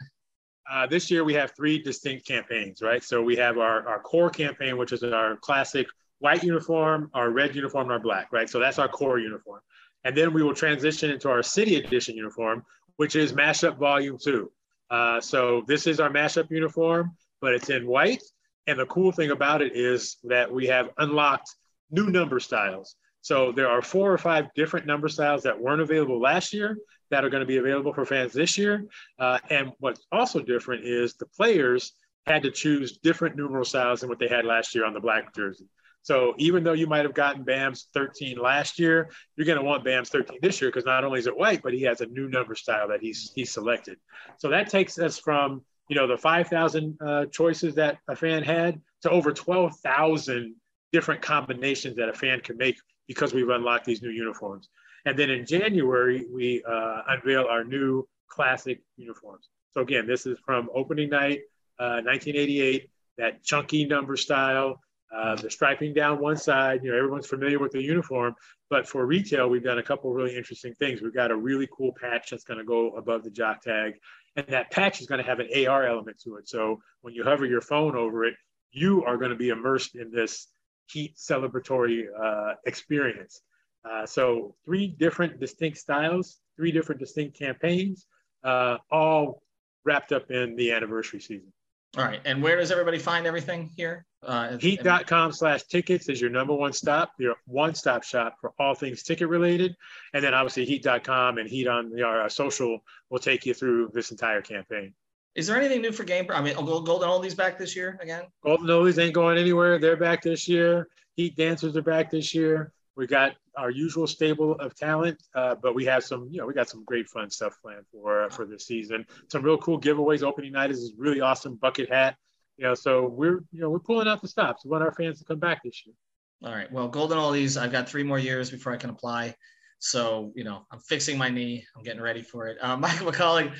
Uh, 0.71 0.87
this 0.87 1.11
year 1.11 1.25
we 1.25 1.33
have 1.33 1.51
three 1.57 1.81
distinct 1.81 2.25
campaigns, 2.25 2.81
right? 2.81 3.03
So 3.03 3.21
we 3.21 3.35
have 3.35 3.57
our 3.57 3.85
our 3.87 3.99
core 3.99 4.29
campaign, 4.29 4.77
which 4.77 4.93
is 4.93 5.03
our 5.03 5.35
classic 5.37 5.87
white 6.19 6.43
uniform, 6.43 7.11
our 7.13 7.31
red 7.31 7.53
uniform, 7.53 7.83
and 7.83 7.91
our 7.91 7.99
black, 7.99 8.31
right? 8.31 8.49
So 8.49 8.59
that's 8.59 8.79
our 8.79 8.87
core 8.87 9.19
uniform. 9.19 9.59
And 10.05 10.15
then 10.15 10.33
we 10.33 10.41
will 10.41 10.53
transition 10.53 11.09
into 11.11 11.29
our 11.29 11.43
city 11.43 11.75
edition 11.75 12.15
uniform, 12.15 12.63
which 12.97 13.15
is 13.15 13.33
Mashup 13.33 13.77
Volume 13.77 14.17
2. 14.21 14.51
Uh, 14.89 15.19
so 15.19 15.63
this 15.67 15.87
is 15.87 15.99
our 15.99 16.09
mashup 16.09 16.51
uniform, 16.51 17.15
but 17.41 17.53
it's 17.53 17.69
in 17.69 17.87
white. 17.87 18.23
And 18.67 18.79
the 18.79 18.85
cool 18.85 19.11
thing 19.11 19.31
about 19.31 19.61
it 19.61 19.75
is 19.75 20.17
that 20.23 20.51
we 20.51 20.67
have 20.67 20.89
unlocked 20.97 21.55
new 21.91 22.09
number 22.09 22.39
styles. 22.39 22.95
So 23.21 23.51
there 23.51 23.69
are 23.69 23.81
four 23.81 24.11
or 24.11 24.17
five 24.17 24.53
different 24.53 24.85
number 24.85 25.07
styles 25.07 25.43
that 25.43 25.59
weren't 25.59 25.81
available 25.81 26.19
last 26.19 26.53
year 26.53 26.77
that 27.09 27.23
are 27.23 27.29
going 27.29 27.41
to 27.41 27.47
be 27.47 27.57
available 27.57 27.93
for 27.93 28.05
fans 28.05 28.33
this 28.33 28.57
year. 28.57 28.85
Uh, 29.19 29.39
and 29.49 29.71
what's 29.79 30.05
also 30.11 30.39
different 30.41 30.85
is 30.85 31.13
the 31.15 31.25
players 31.25 31.93
had 32.25 32.43
to 32.43 32.51
choose 32.51 32.97
different 32.97 33.35
numeral 33.35 33.65
styles 33.65 34.01
than 34.01 34.09
what 34.09 34.19
they 34.19 34.27
had 34.27 34.45
last 34.45 34.75
year 34.75 34.85
on 34.85 34.93
the 34.93 34.99
black 34.99 35.33
jersey. 35.35 35.65
So 36.03 36.33
even 36.37 36.63
though 36.63 36.73
you 36.73 36.85
might 36.85 37.05
have 37.05 37.13
gotten 37.13 37.43
Bam's 37.43 37.87
13 37.93 38.37
last 38.37 38.77
year, 38.77 39.09
you're 39.35 39.47
going 39.47 39.57
to 39.57 39.63
want 39.63 39.85
Bam's 39.85 40.09
13 40.09 40.39
this 40.41 40.61
year 40.61 40.69
because 40.69 40.85
not 40.85 41.05
only 41.05 41.19
is 41.19 41.27
it 41.27 41.35
white, 41.35 41.63
but 41.63 41.73
he 41.73 41.81
has 41.83 42.01
a 42.01 42.05
new 42.07 42.27
number 42.27 42.55
style 42.55 42.89
that 42.89 43.01
he's 43.01 43.31
he's 43.33 43.51
selected. 43.51 43.97
So 44.37 44.49
that 44.49 44.69
takes 44.69 44.99
us 44.99 45.17
from 45.17 45.63
you 45.87 45.95
know 45.95 46.05
the 46.05 46.17
5,000 46.17 46.97
uh, 46.99 47.25
choices 47.27 47.75
that 47.75 47.99
a 48.07 48.15
fan 48.15 48.43
had 48.43 48.81
to 49.03 49.09
over 49.09 49.31
12,000 49.31 50.55
different 50.91 51.21
combinations 51.21 51.95
that 51.95 52.09
a 52.09 52.13
fan 52.13 52.41
can 52.41 52.57
make 52.57 52.77
because 53.07 53.33
we've 53.33 53.49
unlocked 53.49 53.85
these 53.85 54.01
new 54.01 54.11
uniforms. 54.11 54.69
And 55.05 55.17
then 55.17 55.29
in 55.29 55.45
January, 55.45 56.25
we 56.31 56.63
uh, 56.69 57.01
unveil 57.07 57.45
our 57.49 57.63
new 57.63 58.07
classic 58.27 58.81
uniforms. 58.97 59.49
So 59.71 59.81
again, 59.81 60.05
this 60.05 60.25
is 60.25 60.37
from 60.45 60.69
opening 60.73 61.09
night, 61.09 61.41
uh, 61.79 62.03
1988, 62.03 62.89
that 63.17 63.43
chunky 63.43 63.85
number 63.85 64.15
style 64.15 64.79
uh, 65.15 65.35
the 65.35 65.49
striping 65.49 65.93
down 65.93 66.19
one 66.19 66.37
side, 66.37 66.81
you 66.83 66.91
know, 66.91 66.97
everyone's 66.97 67.27
familiar 67.27 67.59
with 67.59 67.71
the 67.71 67.81
uniform, 67.81 68.35
but 68.69 68.87
for 68.87 69.05
retail, 69.05 69.49
we've 69.49 69.63
done 69.63 69.77
a 69.77 69.83
couple 69.83 70.11
really 70.11 70.35
interesting 70.35 70.73
things. 70.73 71.01
We've 71.01 71.13
got 71.13 71.31
a 71.31 71.35
really 71.35 71.67
cool 71.71 71.93
patch 71.93 72.31
that's 72.31 72.43
going 72.43 72.57
to 72.57 72.65
go 72.65 72.95
above 72.95 73.23
the 73.23 73.29
jock 73.29 73.61
tag, 73.61 73.93
and 74.35 74.47
that 74.47 74.71
patch 74.71 75.01
is 75.01 75.07
going 75.07 75.21
to 75.21 75.27
have 75.27 75.39
an 75.39 75.49
AR 75.67 75.85
element 75.85 76.19
to 76.23 76.37
it. 76.37 76.49
So 76.49 76.79
when 77.01 77.13
you 77.13 77.23
hover 77.23 77.45
your 77.45 77.61
phone 77.61 77.95
over 77.95 78.25
it, 78.25 78.33
you 78.71 79.03
are 79.03 79.17
going 79.17 79.29
to 79.29 79.37
be 79.37 79.49
immersed 79.49 79.95
in 79.95 80.11
this 80.11 80.47
heat 80.87 81.15
celebratory 81.15 82.05
uh, 82.19 82.55
experience. 82.65 83.41
Uh, 83.89 84.05
so 84.05 84.55
three 84.65 84.87
different 84.87 85.39
distinct 85.39 85.77
styles, 85.77 86.39
three 86.55 86.71
different 86.71 86.99
distinct 86.99 87.37
campaigns, 87.37 88.07
uh, 88.43 88.77
all 88.91 89.43
wrapped 89.85 90.11
up 90.11 90.31
in 90.31 90.55
the 90.55 90.71
anniversary 90.71 91.19
season. 91.19 91.51
All 91.95 92.03
right. 92.03 92.19
And 92.25 92.41
where 92.41 92.55
does 92.55 92.71
everybody 92.71 92.97
find 92.97 93.27
everything 93.27 93.69
here? 93.75 94.05
Uh, 94.23 94.57
Heat.com 94.57 95.31
slash 95.31 95.63
tickets 95.63 96.09
is 96.09 96.19
your 96.19 96.29
number 96.29 96.53
one 96.53 96.73
stop, 96.73 97.11
your 97.19 97.35
one 97.45 97.75
stop 97.75 98.03
shop 98.03 98.37
for 98.39 98.53
all 98.57 98.73
things 98.73 99.03
ticket 99.03 99.27
related. 99.27 99.75
And 100.13 100.23
then 100.23 100.33
obviously 100.33 100.65
Heat.com 100.65 101.37
and 101.37 101.47
Heat 101.47 101.67
on 101.67 101.91
our 102.01 102.29
social 102.29 102.83
will 103.09 103.19
take 103.19 103.45
you 103.45 103.53
through 103.53 103.91
this 103.93 104.11
entire 104.11 104.41
campaign. 104.41 104.93
Is 105.35 105.47
there 105.47 105.57
anything 105.57 105.81
new 105.81 105.91
for 105.91 106.03
Game? 106.03 106.27
I 106.29 106.41
mean, 106.41 106.55
Golden 106.55 107.09
Oldies 107.09 107.35
back 107.35 107.57
this 107.57 107.75
year 107.75 107.97
again? 108.01 108.23
Golden 108.43 108.67
Oldies 108.67 109.01
ain't 109.01 109.13
going 109.13 109.37
anywhere. 109.37 109.79
They're 109.79 109.97
back 109.97 110.21
this 110.21 110.47
year. 110.47 110.87
Heat 111.15 111.35
Dancers 111.35 111.75
are 111.75 111.81
back 111.81 112.09
this 112.09 112.33
year. 112.33 112.71
We 112.95 113.07
got 113.07 113.35
our 113.57 113.71
usual 113.71 114.05
stable 114.05 114.53
of 114.53 114.75
talent, 114.75 115.21
uh, 115.33 115.55
but 115.55 115.73
we 115.73 115.85
have 115.85 116.03
some, 116.03 116.27
you 116.29 116.39
know, 116.39 116.45
we 116.45 116.53
got 116.53 116.69
some 116.69 116.83
great 116.83 117.07
fun 117.07 117.29
stuff 117.29 117.57
planned 117.61 117.85
for 117.91 118.23
uh, 118.23 118.29
for 118.29 118.45
this 118.45 118.67
season. 118.67 119.05
Some 119.31 119.41
real 119.41 119.57
cool 119.57 119.79
giveaways. 119.79 120.21
Opening 120.21 120.51
night 120.51 120.69
is 120.71 120.91
a 120.91 121.01
really 121.01 121.21
awesome 121.21 121.55
bucket 121.55 121.91
hat. 121.91 122.17
You 122.57 122.65
know, 122.65 122.75
so 122.75 123.07
we're 123.07 123.43
you 123.51 123.61
know 123.61 123.69
we're 123.69 123.79
pulling 123.79 124.07
out 124.07 124.21
the 124.21 124.27
stops. 124.27 124.63
We 124.63 124.71
want 124.71 124.83
our 124.83 124.93
fans 124.93 125.19
to 125.19 125.25
come 125.25 125.39
back 125.39 125.63
this 125.63 125.83
year. 125.85 125.95
All 126.43 126.53
right. 126.53 126.69
Well, 126.71 126.89
Golden 126.89 127.17
Oldies, 127.17 127.59
I've 127.59 127.71
got 127.71 127.87
three 127.87 128.03
more 128.03 128.19
years 128.19 128.51
before 128.51 128.73
I 128.73 128.77
can 128.77 128.89
apply. 128.89 129.35
So, 129.79 130.31
you 130.35 130.43
know, 130.43 130.65
I'm 130.71 130.79
fixing 130.79 131.17
my 131.17 131.29
knee. 131.29 131.65
I'm 131.75 131.83
getting 131.83 132.01
ready 132.01 132.21
for 132.21 132.47
it. 132.47 132.57
Uh, 132.61 132.75
Michael 132.77 133.11
McCullough, 133.11 133.53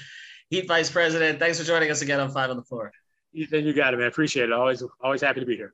Heat 0.50 0.68
Vice 0.68 0.92
President, 0.92 1.40
thanks 1.40 1.60
for 1.60 1.66
joining 1.66 1.92
us 1.92 2.02
again 2.02 2.20
on 2.20 2.30
Five 2.30 2.50
on 2.50 2.58
the 2.58 2.64
Floor. 2.64 2.92
Ethan, 3.34 3.66
you 3.66 3.74
got 3.74 3.94
it, 3.94 3.98
man. 3.98 4.08
Appreciate 4.08 4.46
it. 4.46 4.54
Always, 4.54 4.84
always 5.02 5.22
happy 5.22 5.40
to 5.40 5.46
be 5.46 5.56
here. 5.56 5.74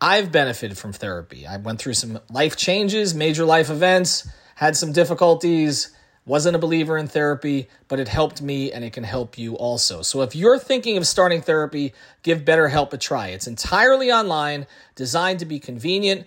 I've 0.00 0.30
benefited 0.30 0.76
from 0.76 0.92
therapy. 0.92 1.46
I 1.46 1.56
went 1.56 1.80
through 1.80 1.94
some 1.94 2.20
life 2.30 2.56
changes, 2.56 3.14
major 3.14 3.44
life 3.44 3.70
events, 3.70 4.28
had 4.54 4.76
some 4.76 4.92
difficulties 4.92 5.96
wasn't 6.26 6.56
a 6.56 6.58
believer 6.58 6.98
in 6.98 7.06
therapy, 7.06 7.68
but 7.86 8.00
it 8.00 8.08
helped 8.08 8.42
me 8.42 8.72
and 8.72 8.84
it 8.84 8.92
can 8.92 9.04
help 9.04 9.38
you 9.38 9.54
also. 9.54 10.02
So 10.02 10.22
if 10.22 10.34
you're 10.34 10.58
thinking 10.58 10.96
of 10.96 11.06
starting 11.06 11.40
therapy, 11.40 11.94
give 12.24 12.44
BetterHelp 12.44 12.92
a 12.92 12.98
try. 12.98 13.28
It's 13.28 13.46
entirely 13.46 14.10
online, 14.10 14.66
designed 14.96 15.38
to 15.38 15.44
be 15.44 15.60
convenient, 15.60 16.26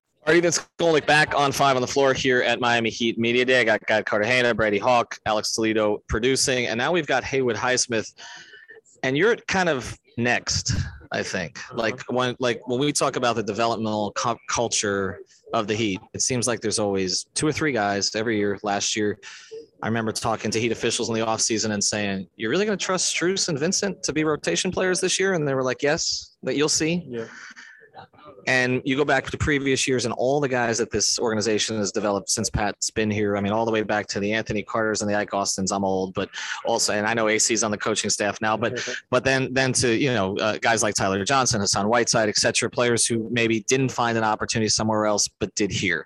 Ethan 0.33 0.51
Skolnick 0.51 1.05
back 1.05 1.35
on 1.35 1.51
five 1.51 1.75
on 1.75 1.81
the 1.81 1.87
floor 1.87 2.13
here 2.13 2.41
at 2.41 2.61
Miami 2.61 2.89
Heat 2.89 3.17
Media 3.17 3.43
Day. 3.43 3.59
I 3.59 3.63
got 3.65 3.85
Gad 3.85 4.05
Cartagena, 4.05 4.53
Brady 4.53 4.77
Hawk, 4.77 5.17
Alex 5.25 5.53
Toledo 5.53 6.01
producing, 6.07 6.67
and 6.67 6.77
now 6.77 6.91
we've 6.91 7.07
got 7.07 7.23
Haywood 7.25 7.57
Highsmith. 7.57 8.13
And 9.03 9.17
you're 9.17 9.35
kind 9.47 9.67
of 9.67 9.97
next, 10.17 10.73
I 11.11 11.23
think. 11.23 11.59
Uh-huh. 11.59 11.81
Like 11.81 12.01
when 12.09 12.35
like 12.39 12.65
when 12.67 12.79
we 12.79 12.93
talk 12.93 13.17
about 13.17 13.35
the 13.35 13.43
developmental 13.43 14.11
cu- 14.13 14.37
culture 14.47 15.19
of 15.53 15.67
the 15.67 15.75
Heat, 15.75 15.99
it 16.13 16.21
seems 16.21 16.47
like 16.47 16.61
there's 16.61 16.79
always 16.79 17.25
two 17.33 17.47
or 17.47 17.51
three 17.51 17.73
guys 17.73 18.15
every 18.15 18.37
year. 18.37 18.57
Last 18.63 18.95
year, 18.95 19.19
I 19.83 19.87
remember 19.87 20.13
talking 20.13 20.49
to 20.51 20.59
Heat 20.59 20.71
officials 20.71 21.09
in 21.09 21.15
the 21.15 21.25
offseason 21.25 21.71
and 21.71 21.83
saying, 21.83 22.27
You're 22.37 22.51
really 22.51 22.65
going 22.65 22.77
to 22.77 22.85
trust 22.85 23.13
Strus 23.13 23.49
and 23.49 23.59
Vincent 23.59 24.01
to 24.03 24.13
be 24.13 24.23
rotation 24.23 24.71
players 24.71 25.01
this 25.01 25.19
year? 25.19 25.33
And 25.33 25.45
they 25.45 25.55
were 25.55 25.63
like, 25.63 25.81
Yes, 25.81 26.37
but 26.41 26.55
you'll 26.55 26.69
see. 26.69 27.03
Yeah. 27.07 27.25
And 28.47 28.81
you 28.85 28.95
go 28.95 29.05
back 29.05 29.29
to 29.29 29.37
previous 29.37 29.87
years 29.87 30.05
and 30.05 30.13
all 30.13 30.39
the 30.39 30.47
guys 30.47 30.77
that 30.77 30.91
this 30.91 31.19
organization 31.19 31.77
has 31.77 31.91
developed 31.91 32.29
since 32.29 32.49
Pat's 32.49 32.89
been 32.89 33.11
here. 33.11 33.37
I 33.37 33.41
mean, 33.41 33.51
all 33.51 33.65
the 33.65 33.71
way 33.71 33.83
back 33.83 34.07
to 34.07 34.19
the 34.19 34.33
Anthony 34.33 34.63
Carters 34.63 35.01
and 35.01 35.09
the 35.09 35.15
Ike 35.15 35.33
Austins. 35.33 35.71
I'm 35.71 35.83
old, 35.83 36.13
but 36.13 36.29
also, 36.65 36.93
and 36.93 37.07
I 37.07 37.13
know 37.13 37.27
AC's 37.27 37.63
on 37.63 37.71
the 37.71 37.77
coaching 37.77 38.09
staff 38.09 38.41
now, 38.41 38.57
but 38.57 38.87
but 39.09 39.23
then 39.23 39.53
then 39.53 39.73
to 39.73 39.95
you 39.95 40.13
know 40.13 40.37
uh, 40.37 40.57
guys 40.57 40.83
like 40.83 40.95
Tyler 40.95 41.23
Johnson, 41.23 41.61
Hassan 41.61 41.87
Whiteside, 41.87 42.29
et 42.29 42.37
cetera, 42.37 42.69
players 42.69 43.05
who 43.05 43.27
maybe 43.31 43.61
didn't 43.61 43.89
find 43.89 44.17
an 44.17 44.23
opportunity 44.23 44.69
somewhere 44.69 45.05
else 45.05 45.27
but 45.39 45.53
did 45.55 45.71
here. 45.71 46.05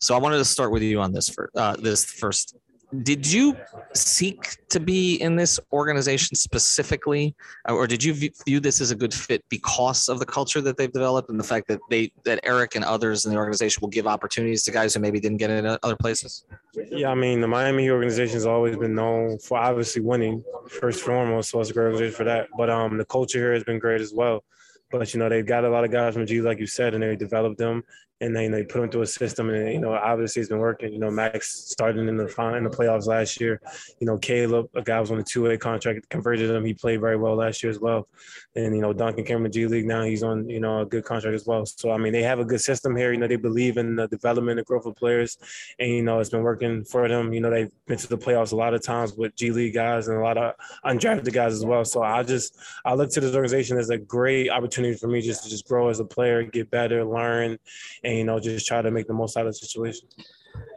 So 0.00 0.14
I 0.14 0.18
wanted 0.18 0.38
to 0.38 0.44
start 0.44 0.72
with 0.72 0.82
you 0.82 1.00
on 1.00 1.12
this 1.12 1.28
for 1.28 1.50
uh, 1.56 1.76
this 1.76 2.04
first 2.04 2.56
did 3.00 3.30
you 3.30 3.56
seek 3.94 4.56
to 4.68 4.78
be 4.78 5.16
in 5.16 5.34
this 5.34 5.58
organization 5.72 6.36
specifically? 6.36 7.34
Or 7.66 7.86
did 7.86 8.04
you 8.04 8.12
view 8.12 8.60
this 8.60 8.80
as 8.80 8.90
a 8.90 8.94
good 8.94 9.14
fit 9.14 9.42
because 9.48 10.08
of 10.08 10.18
the 10.18 10.26
culture 10.26 10.60
that 10.60 10.76
they've 10.76 10.92
developed 10.92 11.30
and 11.30 11.40
the 11.40 11.44
fact 11.44 11.68
that 11.68 11.80
they 11.88 12.12
that 12.24 12.40
eric 12.42 12.74
and 12.74 12.84
others 12.84 13.24
in 13.24 13.32
the 13.32 13.38
organization 13.38 13.80
will 13.80 13.88
give 13.88 14.06
opportunities 14.06 14.62
to 14.64 14.70
guys 14.70 14.94
who 14.94 15.00
maybe 15.00 15.20
didn't 15.20 15.38
get 15.38 15.50
in 15.50 15.64
other 15.66 15.96
places? 15.96 16.44
Yeah 16.90 17.10
i 17.10 17.14
mean 17.14 17.40
the 17.40 17.48
miami 17.48 17.88
organization 17.90 18.34
has 18.34 18.46
always 18.46 18.76
been 18.76 18.94
known 18.94 19.38
for 19.38 19.58
obviously 19.58 20.02
winning 20.02 20.44
first 20.68 20.98
and 20.98 21.06
foremost 21.06 21.50
so 21.50 21.60
it's 21.60 21.70
a 21.70 21.72
great 21.72 21.84
organization 21.84 22.16
for 22.16 22.24
that. 22.24 22.48
But 22.56 22.68
um 22.68 22.98
the 22.98 23.04
culture 23.04 23.38
here 23.38 23.54
has 23.54 23.64
been 23.64 23.78
great 23.78 24.00
as 24.00 24.12
well. 24.12 24.44
But 24.90 25.14
you 25.14 25.20
know 25.20 25.28
they've 25.28 25.46
got 25.46 25.64
a 25.64 25.70
lot 25.70 25.84
of 25.84 25.90
guys 25.90 26.14
from 26.14 26.26
G, 26.26 26.42
like 26.42 26.58
you 26.58 26.66
said, 26.66 26.92
and 26.92 27.02
they 27.02 27.16
developed 27.16 27.56
them 27.56 27.82
and 28.22 28.36
then 28.36 28.52
they 28.52 28.62
put 28.62 28.80
him 28.80 28.88
through 28.88 29.02
a 29.02 29.06
system, 29.06 29.50
and 29.50 29.72
you 29.72 29.80
know, 29.80 29.94
obviously 29.94 30.40
it's 30.40 30.48
been 30.48 30.60
working. 30.60 30.92
You 30.92 31.00
know, 31.00 31.10
Max 31.10 31.70
started 31.70 32.06
in 32.06 32.16
the 32.16 32.26
in 32.56 32.62
the 32.62 32.70
playoffs 32.70 33.06
last 33.06 33.40
year. 33.40 33.60
You 33.98 34.06
know, 34.06 34.16
Caleb, 34.16 34.68
a 34.76 34.82
guy 34.82 35.00
was 35.00 35.10
on 35.10 35.18
a 35.18 35.24
two 35.24 35.42
way 35.42 35.56
contract, 35.56 36.08
converted 36.08 36.48
him. 36.48 36.64
He 36.64 36.72
played 36.72 37.00
very 37.00 37.16
well 37.16 37.34
last 37.34 37.64
year 37.64 37.70
as 37.70 37.80
well. 37.80 38.06
And 38.54 38.76
you 38.76 38.80
know, 38.80 38.92
Duncan 38.92 39.24
came 39.24 39.42
to 39.42 39.50
G 39.50 39.66
League 39.66 39.86
now. 39.86 40.04
He's 40.04 40.22
on 40.22 40.48
you 40.48 40.60
know 40.60 40.82
a 40.82 40.86
good 40.86 41.04
contract 41.04 41.34
as 41.34 41.46
well. 41.46 41.66
So 41.66 41.90
I 41.90 41.98
mean, 41.98 42.12
they 42.12 42.22
have 42.22 42.38
a 42.38 42.44
good 42.44 42.60
system 42.60 42.94
here. 42.94 43.12
You 43.12 43.18
know, 43.18 43.26
they 43.26 43.34
believe 43.34 43.76
in 43.76 43.96
the 43.96 44.06
development 44.06 44.60
and 44.60 44.66
growth 44.66 44.86
of 44.86 44.94
players, 44.94 45.36
and 45.80 45.90
you 45.90 46.04
know, 46.04 46.20
it's 46.20 46.30
been 46.30 46.42
working 46.42 46.84
for 46.84 47.08
them. 47.08 47.32
You 47.32 47.40
know, 47.40 47.50
they've 47.50 47.72
been 47.88 47.98
to 47.98 48.08
the 48.08 48.18
playoffs 48.18 48.52
a 48.52 48.56
lot 48.56 48.72
of 48.72 48.84
times 48.84 49.14
with 49.14 49.34
G 49.34 49.50
League 49.50 49.74
guys 49.74 50.06
and 50.06 50.16
a 50.16 50.22
lot 50.22 50.38
of 50.38 50.54
undrafted 50.84 51.32
guys 51.32 51.54
as 51.54 51.64
well. 51.64 51.84
So 51.84 52.04
I 52.04 52.22
just 52.22 52.56
I 52.84 52.94
look 52.94 53.10
to 53.10 53.20
this 53.20 53.34
organization 53.34 53.78
as 53.78 53.90
a 53.90 53.98
great 53.98 54.48
opportunity 54.48 54.96
for 54.96 55.08
me 55.08 55.22
just 55.22 55.42
to 55.42 55.50
just 55.50 55.66
grow 55.66 55.88
as 55.88 55.98
a 55.98 56.04
player, 56.04 56.44
get 56.44 56.70
better, 56.70 57.04
learn, 57.04 57.58
and 58.04 58.11
and 58.12 58.18
you 58.18 58.24
know 58.24 58.38
just 58.38 58.66
try 58.66 58.82
to 58.82 58.90
make 58.90 59.06
the 59.06 59.14
most 59.14 59.36
out 59.36 59.46
of 59.46 59.52
the 59.52 59.54
situation. 59.54 60.06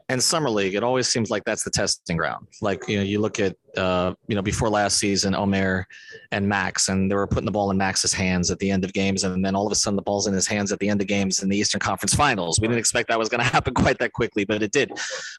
And 0.08 0.24
summer 0.24 0.50
league 0.50 0.75
it 0.75 0.84
always 0.84 1.08
seems 1.08 1.30
like 1.30 1.44
that's 1.44 1.63
the 1.63 1.70
testing 1.70 2.15
ground. 2.15 2.48
Like 2.62 2.88
you 2.88 2.98
know 2.98 3.04
you 3.04 3.20
look 3.20 3.39
at 3.39 3.56
uh, 3.75 4.13
you 4.27 4.36
know 4.36 4.42
before 4.42 4.70
last 4.70 4.98
season 4.98 5.36
omer 5.36 5.86
and 6.32 6.48
max 6.48 6.88
and 6.88 7.12
they 7.12 7.15
were 7.15 7.27
putting 7.27 7.46
the 7.46 7.51
ball 7.51 7.72
in 7.72 7.77
max's 7.77 8.13
hands 8.13 8.51
at 8.51 8.60
the 8.60 8.72
end 8.72 8.86
of 8.86 8.94
games 8.94 9.24
and 9.25 9.44
then 9.44 9.56
all 9.56 9.65
of 9.65 9.72
a 9.72 9.75
sudden 9.75 9.96
the 9.96 10.01
ball's 10.01 10.27
in 10.27 10.34
his 10.34 10.48
hands 10.48 10.72
at 10.72 10.80
the 10.80 10.88
end 10.88 11.01
of 11.01 11.08
games 11.08 11.44
in 11.44 11.50
the 11.50 11.58
eastern 11.58 11.80
conference 11.80 12.13
finals. 12.13 12.60
We 12.60 12.68
didn't 12.68 12.80
expect 12.80 13.10
that 13.10 13.20
was 13.20 13.30
going 13.30 13.39
to 13.44 13.50
happen 13.50 13.74
quite 13.74 14.00
that 14.00 14.13
quickly 14.13 14.46
but 14.46 14.63
it 14.63 14.72
did. 14.72 14.92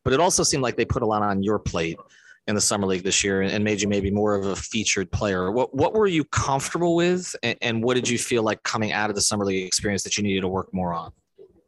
But 0.05 0.13
it 0.13 0.21
also 0.21 0.43
seemed 0.43 0.63
like 0.63 0.77
they 0.77 0.85
put 0.85 1.03
a 1.03 1.07
lot 1.07 1.23
on 1.23 1.43
your 1.43 1.59
plate 1.59 1.99
in 2.49 2.55
the 2.55 2.61
summer 2.61 2.87
league 2.87 3.03
this 3.03 3.25
year 3.25 3.43
and 3.43 3.65
made 3.65 3.81
you 3.81 3.89
maybe 3.89 4.11
more 4.11 4.37
of 4.37 4.47
a 4.47 4.55
featured 4.55 5.11
player. 5.11 5.51
What 5.51 5.75
what 5.75 5.95
were 5.95 6.07
you 6.07 6.25
comfortable 6.25 6.95
with 6.95 7.35
and, 7.43 7.57
and 7.63 7.83
what 7.83 7.95
did 7.95 8.09
you 8.09 8.19
feel 8.19 8.43
like 8.43 8.63
coming 8.65 8.93
out 8.93 9.11
of 9.11 9.17
the 9.17 9.23
summer 9.23 9.45
league 9.45 9.67
experience 9.67 10.03
that 10.03 10.17
you 10.19 10.23
needed 10.23 10.43
to 10.43 10.49
work 10.49 10.69
more 10.75 10.93
on 10.93 11.13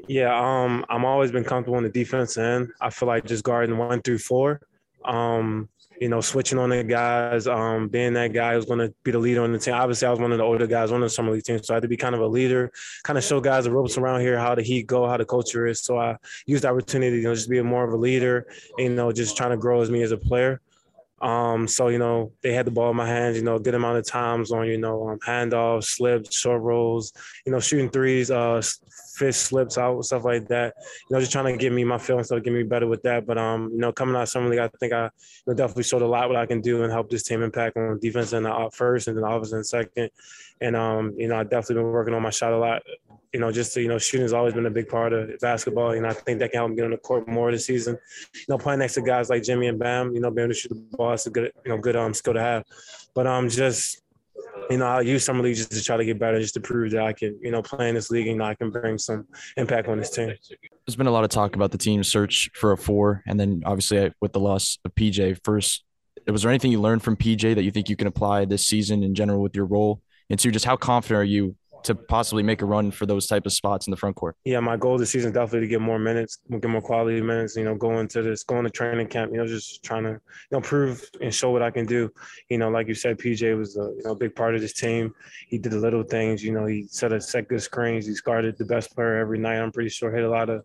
yeah, 0.09 0.35
um, 0.35 0.85
I'm 0.89 1.05
always 1.05 1.31
been 1.31 1.45
comfortable 1.45 1.79
in 1.79 1.85
the 1.85 1.91
defense 1.91 2.37
end. 2.37 2.71
I 2.81 2.91
feel 2.91 3.07
like 3.07 3.25
just 3.27 3.45
guarding 3.45 3.79
one 3.79 4.03
through 4.03 4.19
four 4.19 4.61
Um, 5.05 5.69
you 6.01 6.09
know, 6.09 6.21
switching 6.21 6.59
on 6.59 6.71
the 6.71 6.85
guys, 6.85 7.49
um, 7.49 7.89
being 7.89 8.13
that 8.13 8.33
guy 8.33 8.55
who's 8.55 8.65
going 8.65 8.79
to 8.79 8.95
be 9.03 9.11
the 9.11 9.19
leader 9.19 9.43
on 9.43 9.53
the 9.53 9.59
team. 9.59 9.75
Obviously, 9.75 10.07
I 10.07 10.11
was 10.11 10.21
one 10.21 10.31
of 10.31 10.39
the 10.39 10.45
older 10.45 10.67
guys 10.67 10.93
on 10.93 11.01
the 11.01 11.11
summer 11.11 11.33
league 11.33 11.43
team, 11.43 11.61
so 11.61 11.75
I 11.75 11.77
had 11.77 11.83
to 11.83 11.89
be 11.89 11.97
kind 11.97 12.15
of 12.15 12.21
a 12.21 12.27
leader, 12.27 12.71
kind 13.03 13.19
of 13.19 13.25
show 13.25 13.41
guys 13.41 13.65
the 13.65 13.73
ropes 13.73 13.99
around 13.99 14.21
here, 14.21 14.39
how 14.39 14.55
the 14.55 14.63
heat 14.63 14.87
go, 14.87 15.09
how 15.09 15.17
the 15.17 15.25
culture 15.25 15.67
is. 15.67 15.81
So 15.81 15.99
I 15.99 16.17
used 16.47 16.63
the 16.63 16.69
opportunity, 16.69 17.17
you 17.17 17.25
know, 17.25 17.35
just 17.35 17.51
be 17.51 17.61
more 17.63 17.85
of 17.85 17.93
a 17.93 17.97
leader, 17.97 18.47
you 18.77 18.91
know, 18.91 19.11
just 19.11 19.37
trying 19.37 19.51
to 19.51 19.57
grow 19.57 19.81
as 19.81 19.91
me 19.91 20.03
as 20.03 20.13
a 20.13 20.17
player. 20.17 20.61
Um, 21.21 21.67
so 21.67 21.89
you 21.89 21.99
know, 21.99 22.31
they 22.43 22.53
had 22.53 22.65
the 22.65 22.71
ball 22.71 22.91
in 22.91 22.97
my 22.97 23.09
hands, 23.09 23.37
you 23.37 23.43
know, 23.43 23.57
a 23.57 23.61
good 23.61 23.75
amount 23.75 23.99
of 23.99 24.07
times 24.07 24.53
on, 24.53 24.69
you 24.69 24.79
know, 24.79 25.09
um, 25.09 25.19
handoffs, 25.19 25.87
slips, 25.97 26.39
short 26.39 26.63
rolls, 26.63 27.13
you 27.45 27.51
know, 27.51 27.59
shooting 27.59 27.91
threes, 27.91 28.31
uh, 28.31 28.63
fist 29.19 29.43
slips 29.43 29.77
out, 29.79 30.05
stuff 30.05 30.25
like 30.25 30.49
that. 30.49 30.75
You 31.09 31.15
know, 31.15 31.21
just 31.21 31.33
trying 31.33 31.53
to 31.53 31.57
get 31.57 31.73
me 31.73 31.85
my 31.85 31.99
feel 31.99 32.17
and 32.17 32.27
stuff, 32.27 32.43
get 32.43 32.53
me 32.53 32.63
better 32.63 32.87
with 32.87 33.03
that. 33.03 33.27
But 33.27 33.39
um, 33.39 33.71
you 33.73 33.79
know, 33.79 33.93
coming 33.93 34.17
out 34.17 34.23
of 34.23 34.29
summer 34.29 34.49
league, 34.49 34.61
I 34.61 34.69
think 34.81 34.93
I 34.93 35.05
you 35.05 35.11
know, 35.47 35.55
definitely 35.55 35.85
showed 35.85 36.03
a 36.03 36.07
lot 36.07 36.29
what 36.29 36.37
I 36.37 36.47
can 36.47 36.61
do 36.61 36.83
and 36.83 36.93
help 36.93 37.11
this 37.11 37.23
team 37.23 37.43
impact 37.43 37.77
on 37.77 37.99
defense 37.99 38.33
and 38.33 38.47
the 38.47 38.71
first 38.73 39.09
and 39.09 39.17
then 39.17 39.25
offense 39.25 39.53
in 39.53 39.65
second. 39.65 40.11
And 40.61 40.77
um, 40.77 41.15
you 41.17 41.29
know, 41.29 41.37
I 41.37 41.45
definitely 41.45 41.77
been 41.77 41.93
working 41.93 42.15
on 42.15 42.23
my 42.23 42.31
shot 42.31 42.53
a 42.53 42.59
lot 42.59 42.83
you 43.33 43.41
know, 43.41 43.53
just 43.53 43.75
to, 43.75 43.83
you 43.83 43.89
know, 43.89 43.99
shooting 43.99 44.23
has 44.23 44.33
always 44.33 44.55
been 44.55 44.67
a 44.67 44.71
big 44.71 44.89
part 44.89 45.13
of 45.13 45.39
basketball. 45.41 45.95
You 45.95 46.01
know, 46.01 46.09
I 46.09 46.15
think 46.15 46.39
that 46.39 46.51
can 46.51 46.61
help 46.61 46.71
me 46.71 46.77
get 46.77 46.87
on 46.87 46.93
the 46.93 46.97
court 46.97 47.29
more 47.29 47.53
this 47.53 47.67
season. 47.67 47.99
You 48.35 48.45
know, 48.49 48.59
playing 48.59 48.79
next 48.79 48.95
to 48.95 49.03
guys 49.03 49.29
like 49.29 49.43
Jimmy 49.43 49.67
and 49.67 49.79
Bam, 49.79 50.15
you 50.15 50.21
know, 50.21 50.31
being 50.31 50.47
able 50.47 50.55
to 50.55 50.59
shoot 50.59 50.71
the 50.71 50.97
ball 50.97 51.13
is 51.13 51.27
a 51.27 51.31
good, 51.31 51.53
you 51.65 51.71
know, 51.71 51.79
good 51.79 51.97
um 51.97 52.15
skill 52.15 52.35
to 52.35 52.41
have. 52.41 52.65
But 53.15 53.27
um, 53.27 53.49
just 53.49 54.03
you 54.71 54.79
know, 54.79 54.87
I'll 54.87 55.03
use 55.03 55.25
some 55.25 55.39
of 55.39 55.45
these 55.45 55.59
just 55.59 55.73
to 55.73 55.83
try 55.83 55.97
to 55.97 56.05
get 56.05 56.19
better, 56.19 56.39
just 56.39 56.55
to 56.55 56.61
prove 56.61 56.93
that 56.93 57.03
I 57.03 57.13
can, 57.13 57.39
you 57.43 57.51
know, 57.51 57.63
play 57.63 57.89
in 57.89 57.95
this 57.95 58.11
league 58.11 58.29
and 58.29 58.43
I 58.43 58.55
can 58.55 58.71
bring 58.71 58.99
some 58.99 59.27
impact 59.57 59.89
on 59.89 59.99
this 59.99 60.11
team. 60.11 60.33
There's 60.87 60.97
been 60.97 61.07
a 61.07 61.11
lot 61.11 61.25
of 61.25 61.31
talk 61.31 61.57
about 61.57 61.71
the 61.71 61.79
team 61.79 62.03
search 62.05 62.51
for 62.55 62.73
a 62.73 62.77
four, 62.77 63.23
and 63.27 63.39
then 63.39 63.63
obviously 63.65 64.13
with 64.21 64.33
the 64.33 64.41
loss 64.41 64.79
of 64.85 64.95
PJ 64.95 65.41
first. 65.45 65.85
Was 66.27 66.43
there 66.43 66.51
anything 66.51 66.71
you 66.71 66.81
learned 66.81 67.03
from 67.03 67.17
PJ 67.17 67.55
that 67.55 67.63
you 67.63 67.71
think 67.71 67.89
you 67.89 67.97
can 67.97 68.07
apply 68.07 68.45
this 68.45 68.67
season 68.67 69.03
in 69.03 69.15
general 69.15 69.41
with 69.41 69.55
your 69.55 69.65
role? 69.65 70.03
And 70.29 70.39
two, 70.39 70.51
just 70.51 70.67
how 70.67 70.77
confident 70.77 71.21
are 71.21 71.25
you 71.25 71.57
to 71.85 71.95
possibly 71.95 72.43
make 72.43 72.63
a 72.63 72.65
run 72.65 72.91
for 72.91 73.07
those 73.07 73.27
type 73.27 73.47
of 73.47 73.53
spots 73.53 73.87
in 73.87 73.91
the 73.91 73.97
front 73.97 74.17
court? 74.17 74.37
Yeah, 74.45 74.61
my 74.61 74.77
goal 74.77 74.99
this 74.99 75.11
season 75.11 75.33
definitely 75.33 75.61
to 75.61 75.67
get 75.67 75.81
more 75.81 75.99
minutes, 75.99 76.39
get 76.51 76.69
more 76.69 76.83
quality 76.83 77.21
minutes. 77.21 77.57
You 77.57 77.65
know, 77.65 77.75
going 77.75 78.09
to 78.09 78.23
this, 78.23 78.45
going 78.45 78.65
to 78.65 78.71
training 78.71 79.09
camp. 79.09 79.33
You 79.33 79.39
know, 79.39 79.47
just 79.47 79.83
trying 79.83 80.05
to 80.05 80.11
you 80.11 80.19
know 80.53 80.61
prove 80.61 81.09
and 81.21 81.35
show 81.35 81.51
what 81.51 81.63
I 81.63 81.71
can 81.71 81.87
do. 81.87 82.11
You 82.49 82.59
know, 82.59 82.69
like 82.69 82.89
you 82.89 82.95
said, 82.95 83.19
PJ 83.19 83.57
was 83.57 83.77
a 83.77 83.93
you 83.97 84.03
know 84.05 84.15
big 84.15 84.35
part 84.35 84.55
of 84.55 84.61
this 84.61 84.73
team. 84.73 85.15
He 85.49 85.59
did 85.59 85.73
the 85.73 85.79
little 85.79 86.03
things. 86.03 86.43
You 86.43 86.53
know, 86.53 86.67
he 86.67 86.87
set 86.89 87.13
a 87.13 87.21
set 87.21 87.49
good 87.49 87.63
screens. 87.63 88.07
He 88.07 88.15
guarded 88.25 88.57
the 88.59 88.65
best 88.65 88.95
player 88.95 89.17
every 89.17 89.39
night. 89.39 89.59
I'm 89.59 89.73
pretty 89.73 89.91
sure 89.91 90.11
hit 90.11 90.25
a 90.25 90.31
lot 90.31 90.51
of 90.51 90.65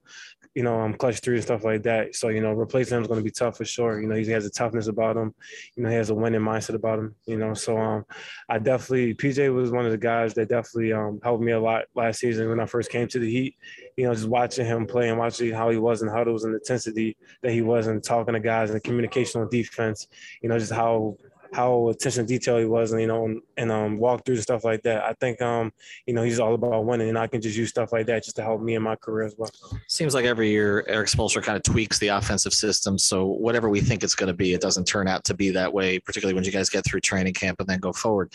you 0.55 0.63
know, 0.63 0.79
um, 0.79 0.93
clutch 0.93 1.19
three 1.19 1.35
and 1.35 1.43
stuff 1.43 1.63
like 1.63 1.83
that. 1.83 2.15
So, 2.15 2.29
you 2.29 2.41
know, 2.41 2.53
replacing 2.53 2.97
him 2.97 3.01
is 3.01 3.07
going 3.07 3.19
to 3.19 3.23
be 3.23 3.31
tough 3.31 3.57
for 3.57 3.65
sure. 3.65 3.99
You 3.99 4.07
know, 4.07 4.15
he 4.15 4.25
has 4.31 4.45
a 4.45 4.51
toughness 4.51 4.87
about 4.87 5.17
him. 5.17 5.33
You 5.75 5.83
know, 5.83 5.89
he 5.89 5.95
has 5.95 6.11
a 6.11 6.15
winning 6.15 6.41
mindset 6.41 6.75
about 6.75 6.99
him. 6.99 7.15
You 7.25 7.37
know, 7.37 7.53
so 7.53 7.77
um, 7.77 8.05
I 8.47 8.59
definitely 8.59 9.15
PJ 9.15 9.53
was 9.53 9.71
one 9.71 9.85
of 9.85 9.91
the 9.91 9.97
guys 9.97 10.33
that 10.35 10.49
definitely 10.49 10.93
um 10.93 11.19
helped 11.23 11.43
me 11.43 11.53
a 11.53 11.59
lot 11.59 11.85
last 11.95 12.19
season 12.19 12.49
when 12.49 12.59
I 12.59 12.65
first 12.65 12.91
came 12.91 13.07
to 13.07 13.19
the 13.19 13.31
Heat. 13.31 13.55
You 13.97 14.05
know, 14.05 14.13
just 14.13 14.27
watching 14.27 14.65
him 14.65 14.85
play 14.85 15.09
and 15.09 15.17
watching 15.17 15.51
how 15.51 15.69
he 15.69 15.77
was 15.77 16.01
in 16.01 16.07
huddles 16.07 16.43
and 16.43 16.53
the 16.53 16.59
intensity 16.59 17.17
that 17.41 17.51
he 17.51 17.61
was 17.61 17.87
and 17.87 18.03
talking 18.03 18.33
to 18.33 18.39
guys 18.39 18.69
and 18.69 18.75
the 18.75 18.81
communication 18.81 19.41
on 19.41 19.49
defense. 19.49 20.07
You 20.41 20.49
know, 20.49 20.59
just 20.59 20.71
how 20.71 21.17
how 21.53 21.89
attention 21.89 22.25
to 22.25 22.27
detail 22.27 22.57
he 22.57 22.65
was, 22.65 22.91
and 22.91 23.01
you 23.01 23.07
know, 23.07 23.25
and, 23.25 23.41
and 23.57 23.71
um, 23.71 23.97
walk 23.97 24.25
through 24.25 24.37
stuff 24.37 24.63
like 24.63 24.81
that. 24.83 25.03
I 25.03 25.13
think 25.13 25.41
um, 25.41 25.71
you 26.05 26.13
know, 26.13 26.23
he's 26.23 26.39
all 26.39 26.53
about 26.53 26.85
winning, 26.85 27.09
and 27.09 27.17
I 27.17 27.27
can 27.27 27.41
just 27.41 27.57
use 27.57 27.69
stuff 27.69 27.93
like 27.93 28.05
that 28.07 28.23
just 28.23 28.35
to 28.37 28.41
help 28.41 28.61
me 28.61 28.75
in 28.75 28.81
my 28.81 28.95
career 28.95 29.25
as 29.25 29.35
well. 29.37 29.49
Seems 29.87 30.13
like 30.13 30.25
every 30.25 30.49
year 30.49 30.83
Erik 30.87 31.07
Spoelstra 31.07 31.43
kind 31.43 31.55
of 31.55 31.63
tweaks 31.63 31.99
the 31.99 32.09
offensive 32.09 32.53
system, 32.53 32.97
so 32.97 33.25
whatever 33.25 33.69
we 33.69 33.81
think 33.81 34.03
it's 34.03 34.15
going 34.15 34.27
to 34.27 34.33
be, 34.33 34.53
it 34.53 34.61
doesn't 34.61 34.85
turn 34.85 35.07
out 35.07 35.23
to 35.25 35.33
be 35.33 35.49
that 35.51 35.71
way. 35.71 35.99
Particularly 35.99 36.33
when 36.33 36.43
you 36.43 36.51
guys 36.51 36.69
get 36.69 36.85
through 36.85 37.01
training 37.01 37.33
camp 37.33 37.59
and 37.59 37.67
then 37.67 37.79
go 37.79 37.93
forward. 37.93 38.31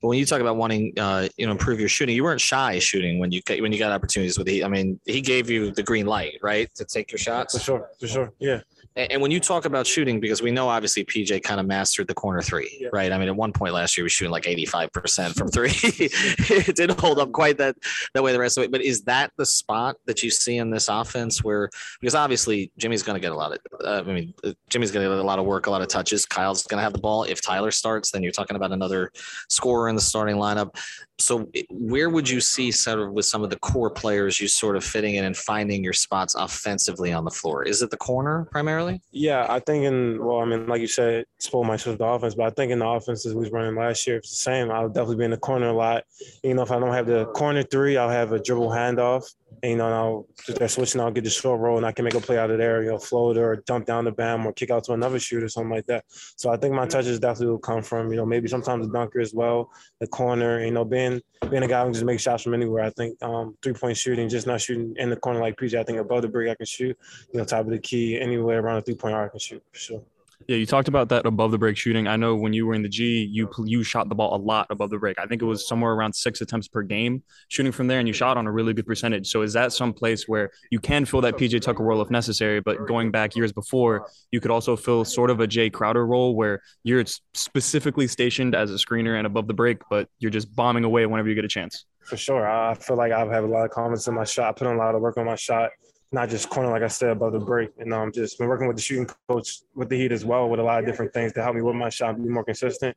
But 0.00 0.08
when 0.08 0.18
you 0.18 0.26
talk 0.26 0.40
about 0.40 0.56
wanting, 0.56 0.92
uh, 0.98 1.28
you 1.36 1.46
know, 1.46 1.52
improve 1.52 1.78
your 1.78 1.88
shooting, 1.88 2.16
you 2.16 2.24
weren't 2.24 2.40
shy 2.40 2.78
shooting 2.78 3.18
when 3.18 3.32
you 3.32 3.42
when 3.60 3.72
you 3.72 3.78
got 3.78 3.92
opportunities 3.92 4.38
with 4.38 4.48
he. 4.48 4.64
I 4.64 4.68
mean, 4.68 4.98
he 5.04 5.20
gave 5.20 5.50
you 5.50 5.70
the 5.70 5.82
green 5.82 6.06
light, 6.06 6.38
right, 6.42 6.72
to 6.74 6.84
take 6.84 7.10
your 7.12 7.18
shots. 7.18 7.56
For 7.56 7.62
sure, 7.62 7.90
for 8.00 8.06
sure, 8.06 8.32
yeah. 8.38 8.60
And 8.96 9.22
when 9.22 9.30
you 9.30 9.40
talk 9.40 9.64
about 9.64 9.86
shooting, 9.86 10.20
because 10.20 10.42
we 10.42 10.50
know 10.50 10.68
obviously 10.68 11.04
PJ 11.04 11.42
kind 11.42 11.60
of 11.60 11.66
mastered 11.66 12.08
the 12.08 12.14
corner 12.14 12.42
three, 12.42 12.78
yeah. 12.80 12.88
right? 12.92 13.10
I 13.10 13.18
mean, 13.18 13.28
at 13.28 13.36
one 13.36 13.52
point 13.52 13.72
last 13.72 13.96
year, 13.96 14.02
he 14.02 14.04
was 14.04 14.12
shooting 14.12 14.32
like 14.32 14.44
85% 14.44 15.34
from 15.34 15.48
three. 15.48 15.70
it 15.82 16.76
didn't 16.76 17.00
hold 17.00 17.18
up 17.18 17.32
quite 17.32 17.58
that 17.58 17.76
that 18.14 18.22
way 18.22 18.32
the 18.32 18.38
rest 18.38 18.58
of 18.58 18.64
it. 18.64 18.70
But 18.70 18.82
is 18.82 19.02
that 19.02 19.32
the 19.38 19.46
spot 19.46 19.96
that 20.06 20.22
you 20.22 20.30
see 20.30 20.58
in 20.58 20.70
this 20.70 20.88
offense 20.88 21.42
where, 21.42 21.70
because 22.00 22.14
obviously 22.14 22.70
Jimmy's 22.76 23.02
going 23.02 23.14
to 23.14 23.20
get 23.20 23.32
a 23.32 23.36
lot 23.36 23.52
of, 23.52 23.58
uh, 23.84 24.02
I 24.06 24.12
mean, 24.12 24.34
Jimmy's 24.68 24.90
going 24.90 25.04
to 25.04 25.10
get 25.10 25.18
a 25.18 25.22
lot 25.22 25.38
of 25.38 25.46
work, 25.46 25.66
a 25.66 25.70
lot 25.70 25.80
of 25.80 25.88
touches. 25.88 26.26
Kyle's 26.26 26.64
going 26.64 26.78
to 26.78 26.84
have 26.84 26.92
the 26.92 27.00
ball. 27.00 27.24
If 27.24 27.40
Tyler 27.40 27.70
starts, 27.70 28.10
then 28.10 28.22
you're 28.22 28.32
talking 28.32 28.56
about 28.56 28.72
another 28.72 29.10
scorer 29.48 29.88
in 29.88 29.94
the 29.94 30.02
starting 30.02 30.36
lineup. 30.36 30.76
So 31.18 31.48
where 31.70 32.10
would 32.10 32.28
you 32.28 32.40
see 32.40 32.72
sort 32.72 32.98
of 32.98 33.12
with 33.12 33.24
some 33.24 33.44
of 33.44 33.50
the 33.50 33.58
core 33.60 33.90
players 33.90 34.40
you 34.40 34.48
sort 34.48 34.76
of 34.76 34.84
fitting 34.84 35.14
in 35.14 35.24
and 35.24 35.36
finding 35.36 35.84
your 35.84 35.92
spots 35.92 36.34
offensively 36.34 37.12
on 37.12 37.24
the 37.24 37.30
floor? 37.30 37.62
Is 37.62 37.80
it 37.80 37.90
the 37.90 37.96
corner 37.96 38.48
primarily? 38.50 38.81
Yeah, 39.10 39.46
I 39.48 39.60
think 39.60 39.84
in 39.84 40.24
well, 40.24 40.40
I 40.40 40.44
mean, 40.44 40.66
like 40.66 40.80
you 40.80 40.86
said, 40.86 41.26
spoil 41.38 41.64
my 41.64 41.76
the 41.76 41.96
offense, 42.04 42.34
but 42.34 42.46
I 42.46 42.50
think 42.50 42.72
in 42.72 42.78
the 42.78 42.86
offenses 42.86 43.34
we 43.34 43.40
was 43.40 43.50
running 43.50 43.74
last 43.74 44.06
year, 44.06 44.16
it's 44.16 44.30
the 44.30 44.36
same. 44.36 44.70
I'll 44.70 44.88
definitely 44.88 45.16
be 45.16 45.24
in 45.24 45.30
the 45.30 45.36
corner 45.36 45.68
a 45.68 45.72
lot. 45.72 46.04
You 46.42 46.54
know, 46.54 46.62
if 46.62 46.70
I 46.70 46.78
don't 46.78 46.92
have 46.92 47.06
the 47.06 47.26
corner 47.26 47.62
three, 47.62 47.96
I'll 47.96 48.08
have 48.08 48.32
a 48.32 48.42
dribble 48.42 48.70
handoff. 48.70 49.32
And, 49.62 49.72
you 49.72 49.76
know, 49.76 49.86
and 49.86 49.94
I'll 49.94 50.26
they're 50.56 50.68
switching, 50.68 51.00
I'll 51.00 51.10
get 51.10 51.24
the 51.24 51.30
short 51.30 51.60
roll 51.60 51.76
and 51.76 51.86
I 51.86 51.92
can 51.92 52.04
make 52.04 52.14
a 52.14 52.20
play 52.20 52.38
out 52.38 52.50
of 52.50 52.58
there, 52.58 52.82
you 52.82 52.90
know, 52.90 52.98
float 52.98 53.36
or 53.36 53.56
dump 53.66 53.86
down 53.86 54.04
the 54.04 54.12
bam 54.12 54.46
or 54.46 54.52
kick 54.52 54.70
out 54.70 54.84
to 54.84 54.92
another 54.92 55.18
shooter, 55.18 55.48
something 55.48 55.70
like 55.70 55.86
that. 55.86 56.04
So 56.08 56.50
I 56.50 56.56
think 56.56 56.74
my 56.74 56.86
touches 56.86 57.20
definitely 57.20 57.48
will 57.48 57.58
come 57.58 57.82
from, 57.82 58.10
you 58.10 58.16
know, 58.16 58.26
maybe 58.26 58.48
sometimes 58.48 58.86
the 58.86 58.92
dunker 58.92 59.20
as 59.20 59.34
well, 59.34 59.70
the 60.00 60.06
corner, 60.06 60.64
you 60.64 60.70
know, 60.70 60.84
being 60.84 61.20
being 61.50 61.62
a 61.62 61.68
guy 61.68 61.84
who 61.84 61.92
just 61.92 62.04
makes 62.04 62.22
shots 62.22 62.42
from 62.42 62.54
anywhere. 62.54 62.84
I 62.84 62.90
think 62.90 63.22
um, 63.22 63.56
three 63.62 63.72
point 63.72 63.96
shooting, 63.96 64.28
just 64.28 64.46
not 64.46 64.60
shooting 64.60 64.94
in 64.96 65.10
the 65.10 65.16
corner 65.16 65.40
like 65.40 65.56
PJ. 65.56 65.78
I 65.78 65.84
think 65.84 65.98
above 65.98 66.22
the 66.22 66.28
break 66.28 66.50
I 66.50 66.54
can 66.54 66.66
shoot, 66.66 66.96
you 67.32 67.38
know, 67.38 67.44
top 67.44 67.66
of 67.66 67.70
the 67.70 67.78
key, 67.78 68.20
anywhere 68.20 68.60
around 68.60 68.76
the 68.76 68.82
three 68.82 68.94
point 68.94 69.14
arc 69.14 69.30
I 69.30 69.32
can 69.32 69.40
shoot 69.40 69.62
for 69.72 69.78
sure. 69.78 70.02
Yeah, 70.48 70.56
you 70.56 70.66
talked 70.66 70.88
about 70.88 71.08
that 71.10 71.26
above 71.26 71.50
the 71.50 71.58
break 71.58 71.76
shooting. 71.76 72.06
I 72.06 72.16
know 72.16 72.34
when 72.34 72.52
you 72.52 72.66
were 72.66 72.74
in 72.74 72.82
the 72.82 72.88
G, 72.88 73.28
you 73.30 73.50
you 73.64 73.82
shot 73.82 74.08
the 74.08 74.14
ball 74.14 74.34
a 74.34 74.40
lot 74.40 74.66
above 74.70 74.90
the 74.90 74.98
break. 74.98 75.18
I 75.18 75.26
think 75.26 75.42
it 75.42 75.44
was 75.44 75.66
somewhere 75.66 75.92
around 75.92 76.14
six 76.14 76.40
attempts 76.40 76.68
per 76.68 76.82
game 76.82 77.22
shooting 77.48 77.72
from 77.72 77.86
there, 77.86 77.98
and 77.98 78.08
you 78.08 78.14
shot 78.14 78.36
on 78.36 78.46
a 78.46 78.52
really 78.52 78.72
good 78.72 78.86
percentage. 78.86 79.28
So 79.28 79.42
is 79.42 79.52
that 79.52 79.72
some 79.72 79.92
place 79.92 80.26
where 80.26 80.50
you 80.70 80.80
can 80.80 81.04
fill 81.04 81.20
that 81.22 81.36
PJ 81.36 81.60
Tucker 81.60 81.82
role 81.82 82.00
if 82.00 82.10
necessary? 82.10 82.60
But 82.60 82.86
going 82.86 83.10
back 83.10 83.36
years 83.36 83.52
before, 83.52 84.08
you 84.30 84.40
could 84.40 84.50
also 84.50 84.76
fill 84.76 85.04
sort 85.04 85.30
of 85.30 85.40
a 85.40 85.46
Jay 85.46 85.70
Crowder 85.70 86.06
role 86.06 86.34
where 86.34 86.62
you're 86.82 87.04
specifically 87.34 88.06
stationed 88.06 88.54
as 88.54 88.70
a 88.70 88.74
screener 88.74 89.16
and 89.16 89.26
above 89.26 89.46
the 89.46 89.54
break, 89.54 89.78
but 89.90 90.08
you're 90.18 90.30
just 90.30 90.54
bombing 90.54 90.84
away 90.84 91.06
whenever 91.06 91.28
you 91.28 91.34
get 91.34 91.44
a 91.44 91.48
chance. 91.48 91.84
For 92.04 92.16
sure, 92.16 92.48
I 92.48 92.74
feel 92.74 92.96
like 92.96 93.12
I 93.12 93.20
have 93.20 93.44
a 93.44 93.46
lot 93.46 93.64
of 93.64 93.70
confidence 93.70 94.08
in 94.08 94.14
my 94.14 94.24
shot. 94.24 94.48
I 94.48 94.52
put 94.52 94.66
in 94.66 94.74
a 94.74 94.78
lot 94.78 94.94
of 94.94 95.00
work 95.00 95.16
on 95.16 95.26
my 95.26 95.36
shot 95.36 95.70
not 96.12 96.28
just 96.28 96.50
corner, 96.50 96.70
like 96.70 96.82
I 96.82 96.88
said, 96.88 97.10
above 97.10 97.32
the 97.32 97.38
break. 97.38 97.70
And 97.78 97.92
um, 97.92 98.12
just 98.12 98.38
been 98.38 98.46
working 98.48 98.68
with 98.68 98.76
the 98.76 98.82
shooting 98.82 99.08
coach 99.28 99.60
with 99.74 99.88
the 99.88 99.96
Heat 99.96 100.12
as 100.12 100.24
well, 100.24 100.48
with 100.48 100.60
a 100.60 100.62
lot 100.62 100.78
of 100.78 100.86
different 100.86 101.12
things 101.14 101.32
to 101.32 101.42
help 101.42 101.56
me 101.56 101.62
with 101.62 101.74
my 101.74 101.88
shot, 101.88 102.22
be 102.22 102.28
more 102.28 102.44
consistent. 102.44 102.96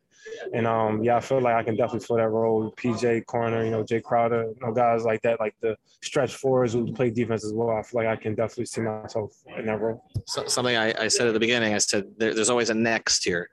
And 0.54 0.68
um, 0.68 1.02
yeah, 1.04 1.16
I 1.16 1.20
feel 1.22 1.40
like 1.40 1.56
I 1.56 1.64
can 1.64 1.78
definitely 1.78 2.06
fill 2.06 2.18
that 2.18 2.30
role. 2.30 2.74
PJ 2.78 3.26
corner, 3.26 3.64
you 3.64 3.72
know, 3.72 3.84
Jay 3.84 4.02
Crowder, 4.02 4.44
you 4.44 4.66
know, 4.66 4.74
guys 4.74 5.06
like 5.06 5.22
that, 5.22 5.40
like 5.40 5.56
the 5.62 5.78
stretch 6.04 6.36
fours 6.36 6.74
who 6.74 6.92
play 6.92 7.10
defense 7.10 7.46
as 7.46 7.54
well. 7.54 7.70
I 7.72 7.82
feel 7.84 8.02
like 8.02 8.10
I 8.10 8.22
can 8.22 8.36
definitely 8.36 8.66
see 8.66 8.82
myself 8.82 9.36
in 9.58 9.66
that 9.68 9.80
role. 9.80 10.04
So, 10.28 10.46
something 10.48 10.76
I, 10.76 10.94
I, 11.04 11.08
said 11.08 11.28
at 11.28 11.34
the 11.34 11.40
beginning, 11.40 11.74
I 11.74 11.78
said 11.78 12.06
there, 12.18 12.34
there's 12.34 12.50
always 12.50 12.70
a 12.70 12.74
next 12.74 13.24
here 13.24 13.50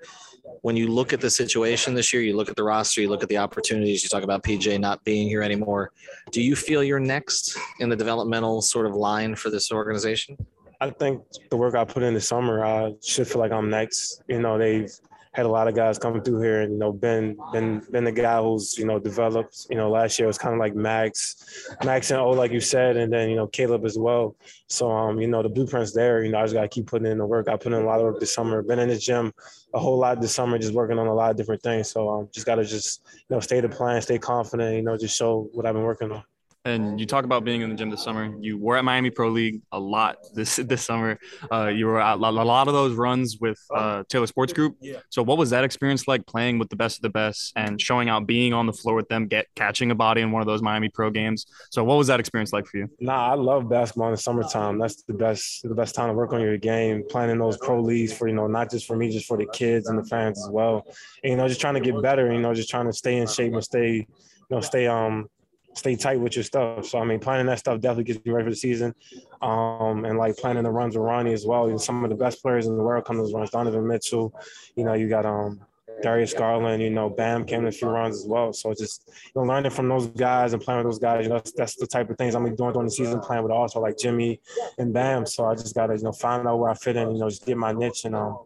when 0.63 0.77
you 0.77 0.89
look 0.89 1.13
at 1.13 1.21
the 1.21 1.31
situation 1.31 1.95
this 1.95 2.13
year, 2.13 2.23
you 2.23 2.37
look 2.37 2.49
at 2.49 2.57
the 2.57 2.63
roster, 2.63 3.01
you 3.01 3.09
look 3.09 3.23
at 3.23 3.29
the 3.29 3.39
opportunities, 3.39 4.03
you 4.03 4.09
talk 4.09 4.23
about 4.23 4.43
PJ 4.43 4.79
not 4.81 5.03
being 5.05 5.29
here 5.29 5.43
anymore. 5.43 5.93
Do 6.33 6.41
you 6.41 6.57
feel 6.57 6.83
you're 6.83 6.99
next 6.99 7.59
in 7.79 7.91
the 7.91 7.97
developmental 7.97 8.63
sort 8.63 8.87
of 8.87 8.95
line 8.95 9.35
for 9.35 9.51
this 9.51 9.71
organization? 9.71 10.37
I 10.81 10.89
think 10.89 11.23
the 11.51 11.59
work 11.59 11.75
I 11.75 11.85
put 11.85 12.03
in 12.03 12.15
the 12.15 12.23
summer, 12.23 12.65
I 12.65 12.95
should 13.03 13.29
feel 13.29 13.39
like 13.39 13.53
I'm 13.53 13.69
next. 13.69 14.23
You 14.29 14.41
know, 14.41 14.57
they've 14.57 14.91
had 15.33 15.47
a 15.47 15.49
lot 15.49 15.67
of 15.67 15.75
guys 15.75 15.99
coming 15.99 16.23
through 16.23 16.43
here, 16.43 16.61
and 16.61 16.73
you 16.73 16.79
know, 16.79 16.93
been 16.93 17.37
been 17.53 17.81
been 17.91 18.05
the 18.05 18.13
guy 18.13 18.41
who's 18.43 18.77
you 18.79 18.85
know 18.85 18.99
developed. 18.99 19.67
You 19.71 19.77
know, 19.77 19.91
last 19.91 20.19
year 20.19 20.27
was 20.27 20.37
kind 20.37 20.55
of 20.55 20.61
like 20.61 20.75
Max, 20.75 21.67
Max 21.85 22.11
and 22.11 22.21
O, 22.21 22.31
like 22.31 22.53
you 22.53 22.61
said, 22.61 22.97
and 22.97 23.13
then 23.13 23.31
you 23.31 23.37
know 23.37 23.47
Caleb 23.47 23.87
as 23.87 23.99
well. 23.99 24.37
So 24.69 24.91
um, 24.91 25.21
you 25.21 25.29
know, 25.29 25.43
the 25.43 25.49
blueprint's 25.49 25.95
there. 25.95 26.23
You 26.23 26.31
know, 26.31 26.39
I 26.39 26.43
just 26.43 26.55
gotta 26.55 26.69
keep 26.69 26.87
putting 26.87 27.11
in 27.11 27.19
the 27.19 27.27
work. 27.27 27.49
I 27.49 27.57
put 27.57 27.73
in 27.73 27.83
a 27.83 27.87
lot 27.87 27.99
of 27.99 28.05
work 28.05 28.21
this 28.21 28.35
summer. 28.35 28.63
Been 28.63 28.79
in 28.79 28.89
the 28.89 28.99
gym 28.99 29.33
a 29.75 29.79
whole 29.79 29.99
lot 29.99 30.21
this 30.21 30.35
summer, 30.35 30.59
just 30.59 30.75
working 30.75 30.99
on 30.99 31.07
a 31.07 31.15
lot 31.15 31.31
of 31.31 31.37
different 31.37 31.63
things. 31.63 31.91
So 31.91 32.09
um, 32.11 32.29
just 32.33 32.47
gotta 32.47 32.65
just 32.65 33.03
you 33.29 33.37
know 33.37 33.41
stay 33.41 33.61
the 33.61 33.69
plan, 33.69 34.03
stay 34.03 34.19
confident. 34.19 34.77
You 34.77 34.83
know, 34.83 34.99
just 34.99 35.17
show 35.17 35.49
what 35.53 35.65
I've 35.65 35.75
been 35.75 35.85
working 35.85 36.13
on. 36.13 36.25
And 36.65 37.01
you 37.01 37.07
talk 37.07 37.25
about 37.25 37.45
being 37.45 37.63
in 37.63 37.71
the 37.71 37.75
gym 37.75 37.91
this 37.91 38.03
summer. 38.03 38.35
You 38.41 38.57
were 38.57 38.77
at 38.77 38.85
Miami 38.85 39.11
Pro 39.11 39.29
League 39.29 39.63
a 39.73 39.81
lot 39.81 40.17
this 40.35 40.57
this 40.57 40.85
summer. 40.85 41.19
Uh, 41.51 41.67
you 41.67 41.87
were 41.87 42.01
at 42.01 42.15
a 42.15 42.19
lot 42.19 42.69
of 42.69 42.75
those 42.75 42.95
runs 42.95 43.39
with 43.39 43.59
uh, 43.75 44.05
Taylor 44.09 44.27
Sports 44.27 44.53
Group. 44.53 44.77
So, 45.11 45.23
what 45.23 45.39
was 45.39 45.51
that 45.51 45.65
experience 45.65 46.07
like 46.07 46.25
playing 46.27 46.59
with 46.59 46.69
the 46.69 46.77
best 46.77 46.99
of 46.99 47.03
the 47.03 47.11
best 47.11 47.53
and 47.57 47.81
showing 47.81 48.09
out, 48.09 48.27
being 48.27 48.53
on 48.53 48.67
the 48.67 48.73
floor 48.73 48.95
with 48.95 49.09
them, 49.09 49.27
get 49.27 49.47
catching 49.57 49.91
a 49.91 49.95
body 49.95 50.21
in 50.21 50.31
one 50.31 50.41
of 50.41 50.47
those 50.47 50.63
Miami 50.63 50.89
Pro 50.89 51.11
games? 51.11 51.47
So, 51.71 51.83
what 51.83 51.99
was 51.99 52.07
that 52.07 52.21
experience 52.21 52.53
like 52.53 52.67
for 52.67 52.79
you? 52.79 52.89
Nah, 53.01 53.33
I 53.33 53.35
love 53.35 53.69
basketball 53.69 54.09
in 54.09 54.13
the 54.13 54.19
summertime. 54.19 54.79
That's 54.79 55.03
the 55.03 55.15
best 55.15 55.63
the 55.69 55.75
best 55.75 55.95
time 55.95 56.09
to 56.09 56.15
work 56.15 56.33
on 56.33 56.41
your 56.41 56.59
game. 56.59 57.03
Playing 57.09 57.31
in 57.31 57.39
those 57.39 57.57
pro 57.59 57.81
leagues 57.81 58.13
for 58.13 58.29
you 58.29 58.35
know 58.35 58.47
not 58.47 58.71
just 58.71 58.87
for 58.87 58.97
me, 58.97 59.11
just 59.11 59.27
for 59.27 59.37
the 59.37 59.47
kids 59.53 59.89
and 59.89 59.99
the 59.99 60.05
fans 60.05 60.39
as 60.39 60.51
well. 60.51 60.87
And, 61.25 61.33
you 61.33 61.37
know, 61.37 61.49
just 61.49 61.61
trying 61.61 61.75
to 61.75 61.81
get 61.81 62.01
better. 62.03 62.33
You 62.33 62.41
know, 62.41 62.55
just 62.55 62.71
trying 62.71 62.87
to 62.87 62.93
stay 62.93 63.17
in 63.17 63.27
shape 63.27 63.53
and 63.53 63.65
stay 63.65 64.07
you 64.53 64.57
know 64.57 64.61
stay 64.61 64.87
um 64.87 65.29
stay 65.75 65.97
tight 65.97 66.21
with 66.21 66.37
your 66.37 66.43
stuff. 66.43 66.87
So 66.87 66.99
I 66.99 67.05
mean, 67.05 67.21
planning 67.21 67.47
that 67.47 67.59
stuff 67.59 67.81
definitely 67.81 68.05
gets 68.13 68.25
me 68.25 68.33
ready 68.33 68.45
for 68.47 68.51
the 68.51 68.57
season. 68.57 68.95
Um, 69.41 70.05
and 70.05 70.19
like 70.19 70.37
planning 70.37 70.63
the 70.63 70.71
runs 70.71 70.97
with 70.97 71.05
Ronnie 71.05 71.33
as 71.33 71.47
well. 71.47 71.67
You 71.67 71.73
know, 71.73 71.79
some 71.79 72.05
of 72.05 72.11
the 72.11 72.17
best 72.17 72.43
players 72.43 72.67
in 72.67 72.77
the 72.77 72.83
world 72.83 73.05
come 73.05 73.17
to 73.17 73.23
those 73.23 73.35
runs. 73.35 73.51
Donovan 73.51 73.87
Mitchell, 73.87 74.35
you 74.77 74.85
know, 74.85 74.95
you 74.95 75.09
got 75.09 75.27
um 75.27 75.61
Darius 76.03 76.33
Garland, 76.33 76.83
you 76.83 76.91
know, 76.91 77.11
Bam 77.11 77.45
came 77.45 77.61
in 77.61 77.67
a 77.67 77.73
few 77.73 77.89
runs 77.89 78.17
as 78.17 78.27
well. 78.27 78.53
So 78.53 78.73
just 78.73 79.09
you 79.09 79.41
know, 79.41 79.43
learning 79.43 79.71
from 79.71 79.89
those 79.89 80.07
guys 80.09 80.53
and 80.53 80.63
playing 80.63 80.79
with 80.79 80.87
those 80.87 80.99
guys, 80.99 81.25
you 81.25 81.29
know, 81.29 81.37
that's, 81.37 81.53
that's 81.53 81.77
the 81.77 81.87
type 81.87 82.11
of 82.11 82.17
things 82.17 82.35
I'm 82.35 82.45
doing 82.45 82.73
during 82.73 82.87
the 82.87 82.91
season, 82.91 83.21
playing 83.21 83.43
with 83.43 83.53
also 83.53 83.81
like 83.81 83.99
Jimmy 83.99 84.41
and 84.79 84.93
Bam. 84.93 85.27
So 85.27 85.45
I 85.47 85.55
just 85.55 85.75
gotta, 85.75 85.97
you 85.97 86.03
know, 86.03 86.13
find 86.13 86.47
out 86.47 86.59
where 86.59 86.71
I 86.71 86.75
fit 86.75 86.97
in, 86.97 87.11
you 87.13 87.19
know, 87.19 87.29
just 87.29 87.47
get 87.47 87.57
my 87.57 87.73
niche 87.73 88.05
and 88.05 88.15
um, 88.15 88.39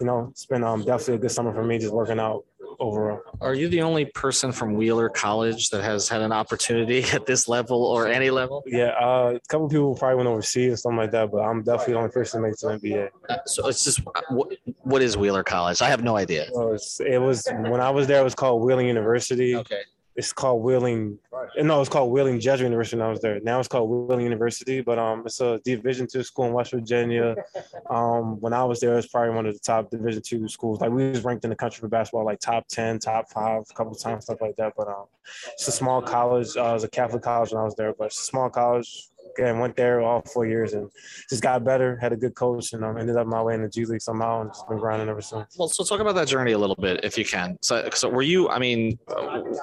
you 0.00 0.06
know, 0.06 0.28
it's 0.30 0.46
been 0.46 0.64
um 0.64 0.84
definitely 0.84 1.14
a 1.14 1.18
good 1.18 1.30
summer 1.30 1.52
for 1.52 1.64
me 1.64 1.78
just 1.78 1.92
working 1.92 2.20
out 2.20 2.44
overall. 2.78 3.20
Are 3.40 3.54
you 3.54 3.68
the 3.68 3.82
only 3.82 4.06
person 4.06 4.52
from 4.52 4.74
Wheeler 4.74 5.08
College 5.08 5.70
that 5.70 5.82
has 5.82 6.08
had 6.08 6.22
an 6.22 6.32
opportunity 6.32 7.04
at 7.12 7.26
this 7.26 7.48
level 7.48 7.84
or 7.84 8.08
any 8.08 8.30
level? 8.30 8.62
Yeah, 8.66 8.94
uh, 9.00 9.34
a 9.36 9.40
couple 9.48 9.68
people 9.68 9.94
probably 9.94 10.16
went 10.16 10.28
overseas 10.28 10.70
and 10.70 10.78
something 10.78 10.98
like 10.98 11.10
that, 11.12 11.30
but 11.30 11.38
I'm 11.38 11.62
definitely 11.62 11.94
the 11.94 11.98
only 11.98 12.10
person 12.10 12.42
to 12.42 12.48
make 12.48 12.54
it 12.54 12.60
to 12.60 12.66
NBA. 12.66 13.08
Uh, 13.28 13.36
so 13.46 13.68
it's 13.68 13.84
just 13.84 14.00
what, 14.30 14.52
what 14.82 15.02
is 15.02 15.16
Wheeler 15.16 15.44
College? 15.44 15.82
I 15.82 15.88
have 15.88 16.02
no 16.02 16.16
idea. 16.16 16.48
Well, 16.52 16.76
it 17.00 17.18
was 17.18 17.48
when 17.50 17.80
I 17.80 17.90
was 17.90 18.06
there. 18.06 18.20
It 18.20 18.24
was 18.24 18.34
called 18.34 18.62
Wheeling 18.62 18.86
University. 18.86 19.56
Okay 19.56 19.82
it's 20.20 20.34
called 20.34 20.62
Wheeling. 20.62 21.18
No, 21.56 21.80
it's 21.80 21.88
called 21.88 22.12
Wheeling 22.12 22.40
Jesuit 22.40 22.66
University 22.66 22.98
when 22.98 23.06
I 23.06 23.10
was 23.10 23.22
there. 23.22 23.40
Now 23.40 23.58
it's 23.58 23.68
called 23.68 23.88
Wheeling 23.88 24.22
University, 24.22 24.82
but 24.82 24.98
um, 24.98 25.22
it's 25.24 25.40
a 25.40 25.58
Division 25.64 26.06
two 26.06 26.22
school 26.22 26.44
in 26.44 26.52
West 26.52 26.72
Virginia. 26.72 27.34
Um, 27.88 28.40
when 28.40 28.52
I 28.52 28.62
was 28.62 28.78
there, 28.78 28.96
it's 28.96 29.08
probably 29.08 29.34
one 29.34 29.46
of 29.46 29.54
the 29.54 29.58
top 29.58 29.90
Division 29.90 30.22
two 30.22 30.46
schools. 30.46 30.80
Like 30.80 30.90
we 30.90 31.10
was 31.10 31.24
ranked 31.24 31.42
in 31.42 31.50
the 31.50 31.56
country 31.56 31.80
for 31.80 31.88
basketball, 31.88 32.24
like 32.24 32.38
top 32.38 32.68
ten, 32.68 33.00
top 33.00 33.28
five, 33.30 33.62
a 33.68 33.74
couple 33.74 33.92
of 33.92 33.98
times, 33.98 34.24
stuff 34.24 34.40
like 34.40 34.54
that. 34.56 34.74
But 34.76 34.86
um, 34.86 35.06
it's 35.52 35.66
a 35.66 35.72
small 35.72 36.00
college. 36.00 36.56
Uh, 36.56 36.66
it 36.66 36.72
was 36.74 36.84
a 36.84 36.88
Catholic 36.88 37.22
college 37.22 37.50
when 37.50 37.60
I 37.60 37.64
was 37.64 37.74
there, 37.74 37.92
but 37.92 38.06
it's 38.06 38.20
a 38.20 38.24
small 38.24 38.48
college 38.48 39.08
and 39.38 39.60
went 39.60 39.76
there 39.76 40.00
all 40.00 40.22
four 40.22 40.46
years 40.46 40.72
and 40.72 40.90
just 41.28 41.42
got 41.42 41.64
better. 41.64 41.96
Had 41.96 42.12
a 42.12 42.16
good 42.16 42.34
coach 42.34 42.72
and 42.72 42.84
um, 42.84 42.98
ended 42.98 43.16
up 43.16 43.26
my 43.26 43.42
way 43.42 43.54
in 43.54 43.62
the 43.62 43.68
G 43.68 43.84
League 43.84 44.02
somehow 44.02 44.42
and 44.42 44.50
just 44.50 44.68
been 44.68 44.78
grinding 44.78 45.08
ever 45.08 45.20
since. 45.20 45.56
Well, 45.58 45.68
so 45.68 45.84
talk 45.84 46.00
about 46.00 46.14
that 46.14 46.28
journey 46.28 46.52
a 46.52 46.58
little 46.58 46.76
bit 46.76 47.04
if 47.04 47.16
you 47.16 47.24
can. 47.24 47.58
So, 47.62 47.88
so 47.94 48.08
were 48.08 48.22
you? 48.22 48.48
I 48.48 48.58
mean, 48.58 48.98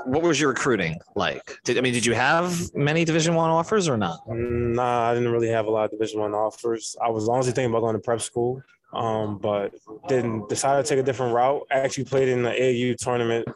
what 0.06 0.24
was 0.24 0.40
your 0.40 0.50
recruiting 0.50 1.00
like? 1.16 1.60
Did 1.64 1.78
I 1.78 1.82
mean, 1.82 1.94
did 1.94 2.06
you 2.06 2.14
have 2.14 2.74
many 2.76 3.06
Division 3.06 3.36
One 3.36 3.50
offers 3.50 3.88
or 3.88 3.98
not? 3.98 4.20
Nah, 4.28 5.10
I 5.10 5.14
didn't 5.14 5.32
really 5.32 5.50
have 5.50 5.66
a 5.66 5.70
lot 5.70 5.86
of 5.86 5.92
Division 5.92 6.22
One 6.22 6.34
offers. 6.34 6.96
I 7.04 7.10
was 7.10 7.28
honestly 7.30 7.54
thinking 7.54 7.72
about 7.72 7.82
going 7.82 7.96
to 7.96 8.02
prep 8.02 8.22
school, 8.22 8.62
um, 8.94 9.38
but 9.38 9.74
didn't 10.08 10.50
decide 10.50 10.84
to 10.84 10.88
take 10.88 11.00
a 11.00 11.04
different 11.04 11.34
route. 11.34 11.68
I 11.72 11.80
actually 11.80 12.06
played 12.06 12.30
in 12.30 12.44
the 12.44 12.52
AU 12.52 12.96
tournament 12.98 13.48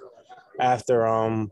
after 0.59 1.07
um 1.07 1.51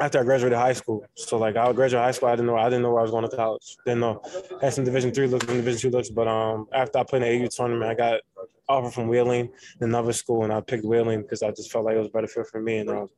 after 0.00 0.20
I 0.20 0.22
graduated 0.24 0.58
high 0.58 0.72
school. 0.72 1.04
So 1.14 1.38
like 1.38 1.56
I 1.56 1.72
graduated 1.72 2.04
high 2.04 2.10
school, 2.12 2.28
I 2.28 2.32
didn't 2.32 2.46
know 2.46 2.56
I 2.56 2.64
didn't 2.64 2.82
know 2.82 2.90
where 2.90 3.00
I 3.00 3.02
was 3.02 3.10
going 3.10 3.28
to 3.28 3.36
college. 3.36 3.76
Didn't 3.84 4.00
know 4.00 4.22
had 4.60 4.72
some 4.74 4.84
Division 4.84 5.12
three 5.12 5.26
looks 5.26 5.46
and 5.46 5.56
Division 5.56 5.90
two 5.90 5.96
looks, 5.96 6.08
but 6.10 6.28
um 6.28 6.66
after 6.72 6.98
I 6.98 7.04
played 7.04 7.22
in 7.22 7.40
the 7.40 7.44
AU 7.46 7.48
tournament, 7.48 7.90
I 7.90 7.94
got 7.94 8.20
offer 8.68 8.90
from 8.90 9.08
Wheeling, 9.08 9.48
another 9.80 10.12
school, 10.12 10.44
and 10.44 10.52
I 10.52 10.60
picked 10.60 10.84
Wheeling 10.84 11.22
because 11.22 11.42
I 11.42 11.50
just 11.50 11.72
felt 11.72 11.86
like 11.86 11.96
it 11.96 11.98
was 11.98 12.08
a 12.08 12.10
better 12.10 12.26
fit 12.26 12.46
for 12.46 12.60
me. 12.60 12.78
And 12.78 12.90
um, 12.90 13.08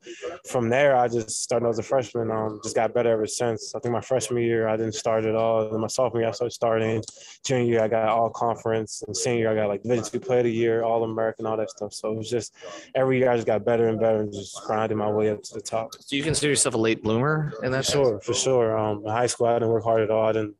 from 0.48 0.68
there, 0.68 0.96
I 0.96 1.08
just 1.08 1.42
started 1.42 1.68
as 1.68 1.78
a 1.78 1.82
freshman. 1.82 2.30
Um, 2.30 2.60
just 2.62 2.76
got 2.76 2.94
better 2.94 3.10
ever 3.10 3.26
since. 3.26 3.74
I 3.74 3.80
think 3.80 3.92
my 3.92 4.00
freshman 4.00 4.42
year, 4.42 4.68
I 4.68 4.76
didn't 4.76 4.94
start 4.94 5.24
at 5.24 5.34
all. 5.34 5.72
And 5.72 5.80
my 5.80 5.88
sophomore 5.88 6.22
year, 6.22 6.28
I 6.28 6.32
started 6.32 6.52
starting. 6.52 7.02
Junior 7.44 7.64
year, 7.64 7.82
I 7.82 7.88
got 7.88 8.08
all 8.08 8.30
conference, 8.30 9.02
and 9.06 9.16
senior 9.16 9.38
year, 9.40 9.50
I 9.50 9.54
got 9.54 9.68
like 9.68 9.82
Division 9.82 10.04
two 10.04 10.20
Player 10.20 10.38
of 10.38 10.44
the 10.44 10.52
Year, 10.52 10.82
All 10.82 11.02
American, 11.02 11.46
all 11.46 11.56
that 11.56 11.70
stuff. 11.70 11.92
So 11.92 12.12
it 12.12 12.16
was 12.16 12.30
just 12.30 12.54
every 12.94 13.18
year, 13.18 13.30
I 13.30 13.34
just 13.34 13.46
got 13.46 13.64
better 13.64 13.88
and 13.88 13.98
better, 13.98 14.20
and 14.20 14.32
just 14.32 14.62
grinding 14.64 14.98
my 14.98 15.10
way 15.10 15.30
up 15.30 15.42
to 15.42 15.54
the 15.54 15.60
top. 15.60 15.90
Do 16.08 16.16
you 16.16 16.22
consider 16.22 16.50
yourself 16.50 16.74
a 16.74 16.78
late 16.78 17.02
bloomer 17.02 17.52
in 17.62 17.72
that? 17.72 17.86
For 17.86 17.92
sure, 17.92 18.20
for 18.20 18.34
sure. 18.34 18.78
Um, 18.78 19.02
in 19.04 19.10
high 19.10 19.26
school, 19.26 19.46
I 19.46 19.54
didn't 19.54 19.70
work 19.70 19.84
hard 19.84 20.02
at 20.02 20.10
all. 20.10 20.28
I 20.28 20.32
didn't 20.32 20.54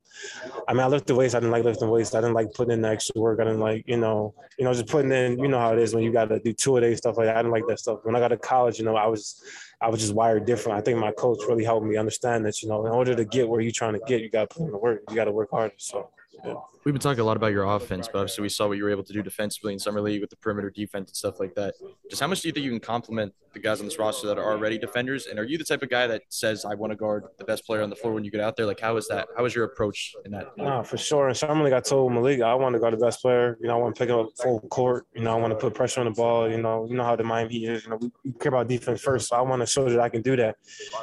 I 0.68 0.72
mean, 0.72 0.82
I 0.82 0.86
lifted 0.86 1.14
weights. 1.14 1.34
I 1.34 1.40
didn't 1.40 1.52
like 1.52 1.64
lifting 1.64 1.88
weights. 1.88 2.14
I 2.14 2.20
didn't 2.20 2.34
like 2.34 2.52
putting 2.52 2.72
in 2.72 2.82
the 2.82 2.88
extra 2.88 3.20
work. 3.20 3.40
I 3.40 3.44
didn't 3.44 3.60
like, 3.60 3.84
you 3.86 3.96
know, 3.96 4.34
you 4.58 4.64
know, 4.64 4.72
just 4.72 4.88
putting 4.88 5.12
in. 5.12 5.38
You 5.38 5.48
know 5.48 5.58
how 5.58 5.72
it 5.72 5.78
is 5.78 5.94
when 5.94 6.04
you 6.04 6.12
got 6.12 6.28
to 6.28 6.38
do 6.40 6.52
two 6.52 6.76
a 6.76 6.80
day 6.80 6.94
stuff 6.94 7.16
like 7.16 7.26
that. 7.26 7.36
I 7.36 7.38
didn't 7.40 7.52
like 7.52 7.66
that 7.68 7.78
stuff. 7.78 8.00
When 8.02 8.16
I 8.16 8.20
got 8.20 8.28
to 8.28 8.36
college, 8.36 8.78
you 8.78 8.84
know, 8.84 8.96
I 8.96 9.06
was, 9.06 9.42
I 9.80 9.88
was 9.88 10.00
just 10.00 10.14
wired 10.14 10.44
different. 10.44 10.78
I 10.78 10.82
think 10.82 10.98
my 10.98 11.12
coach 11.12 11.38
really 11.48 11.64
helped 11.64 11.86
me 11.86 11.96
understand 11.96 12.44
that, 12.46 12.62
you 12.62 12.68
know, 12.68 12.86
in 12.86 12.92
order 12.92 13.14
to 13.14 13.24
get 13.24 13.48
where 13.48 13.60
you're 13.60 13.72
trying 13.72 13.94
to 13.94 14.00
get, 14.06 14.20
you 14.20 14.30
got 14.30 14.50
to 14.50 14.54
put 14.56 14.66
in 14.66 14.72
the 14.72 14.78
work. 14.78 15.02
You 15.08 15.16
got 15.16 15.24
to 15.24 15.32
work 15.32 15.50
harder. 15.50 15.74
So. 15.78 16.10
Yeah. 16.44 16.54
We've 16.82 16.94
been 16.94 17.00
talking 17.00 17.20
a 17.20 17.24
lot 17.24 17.36
about 17.36 17.52
your 17.52 17.64
offense, 17.64 18.08
but 18.10 18.20
obviously 18.20 18.40
we 18.40 18.48
saw 18.48 18.66
what 18.66 18.78
you 18.78 18.84
were 18.84 18.90
able 18.90 19.02
to 19.04 19.12
do 19.12 19.22
defensively 19.22 19.74
in 19.74 19.78
summer 19.78 20.00
league 20.00 20.22
with 20.22 20.30
the 20.30 20.36
perimeter 20.36 20.70
defense 20.70 21.10
and 21.10 21.16
stuff 21.16 21.38
like 21.38 21.54
that. 21.54 21.74
Just 22.08 22.22
how 22.22 22.26
much 22.26 22.40
do 22.40 22.48
you 22.48 22.52
think 22.52 22.64
you 22.64 22.70
can 22.70 22.80
complement 22.80 23.34
the 23.52 23.58
guys 23.58 23.80
on 23.80 23.86
this 23.86 23.98
roster 23.98 24.26
that 24.28 24.38
are 24.38 24.50
already 24.50 24.78
defenders? 24.78 25.26
And 25.26 25.38
are 25.38 25.44
you 25.44 25.58
the 25.58 25.64
type 25.64 25.82
of 25.82 25.90
guy 25.90 26.06
that 26.06 26.22
says, 26.30 26.64
"I 26.64 26.74
want 26.74 26.92
to 26.92 26.96
guard 26.96 27.24
the 27.36 27.44
best 27.44 27.66
player 27.66 27.82
on 27.82 27.90
the 27.90 27.96
floor" 27.96 28.14
when 28.14 28.24
you 28.24 28.30
get 28.30 28.40
out 28.40 28.56
there? 28.56 28.64
Like, 28.64 28.80
how 28.80 28.96
is 28.96 29.08
that? 29.08 29.28
How 29.36 29.44
is 29.44 29.54
your 29.54 29.64
approach 29.64 30.14
in 30.24 30.32
that? 30.32 30.56
No, 30.56 30.82
for 30.82 30.96
sure. 30.96 31.28
And 31.28 31.36
summer 31.36 31.62
league, 31.62 31.74
I 31.74 31.80
told 31.80 32.14
Malik 32.14 32.40
I 32.40 32.54
want 32.54 32.72
to 32.74 32.78
guard 32.78 32.94
the 32.94 32.98
best 32.98 33.20
player. 33.20 33.58
You 33.60 33.68
know, 33.68 33.74
I 33.74 33.82
want 33.82 33.94
to 33.94 33.98
pick 33.98 34.08
up 34.08 34.28
full 34.42 34.60
court. 34.70 35.06
You 35.14 35.22
know, 35.22 35.36
I 35.36 35.38
want 35.38 35.50
to 35.52 35.58
put 35.58 35.74
pressure 35.74 36.00
on 36.00 36.06
the 36.06 36.12
ball. 36.12 36.50
You 36.50 36.62
know, 36.62 36.86
you 36.88 36.96
know 36.96 37.04
how 37.04 37.14
the 37.14 37.24
Miami 37.24 37.58
Heat 37.58 37.68
is. 37.68 37.84
You 37.84 37.90
know, 37.90 37.98
we, 38.24 38.32
care 38.40 38.48
about 38.48 38.68
defense 38.68 39.02
first, 39.02 39.28
so 39.28 39.36
I 39.36 39.42
want 39.42 39.60
to 39.60 39.66
show 39.66 39.86
that 39.86 40.00
I 40.00 40.08
can 40.08 40.22
do 40.22 40.34
that. 40.36 40.56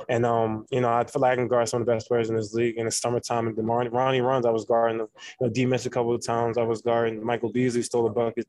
And 0.10 0.26
um, 0.26 0.66
you 0.72 0.82
know, 0.82 0.90
I 0.90 1.04
feel 1.04 1.22
like 1.22 1.34
I 1.34 1.36
can 1.36 1.48
guard 1.48 1.70
some 1.70 1.82
of 1.82 1.86
the 1.86 1.94
best 1.94 2.08
players 2.08 2.32
in 2.32 2.36
this 2.36 2.54
league. 2.56 2.78
In 2.78 2.86
the 2.86 2.92
summertime, 2.92 3.48
and 3.48 3.56
the 3.56 3.62
Ronnie 3.62 4.22
runs, 4.22 4.48
I 4.48 4.50
was 4.50 4.66
guarding 4.66 4.98
the 4.98 5.08
you 5.40 5.48
know, 5.48 5.50
missed 5.68 5.86
a 5.86 5.90
couple 5.90 6.14
of 6.14 6.26
times. 6.26 6.58
I 6.58 6.64
was 6.64 6.82
guarding 6.82 7.24
Michael 7.24 7.52
Beasley, 7.52 7.82
stole 7.84 8.08
a 8.08 8.10
bucket 8.10 8.48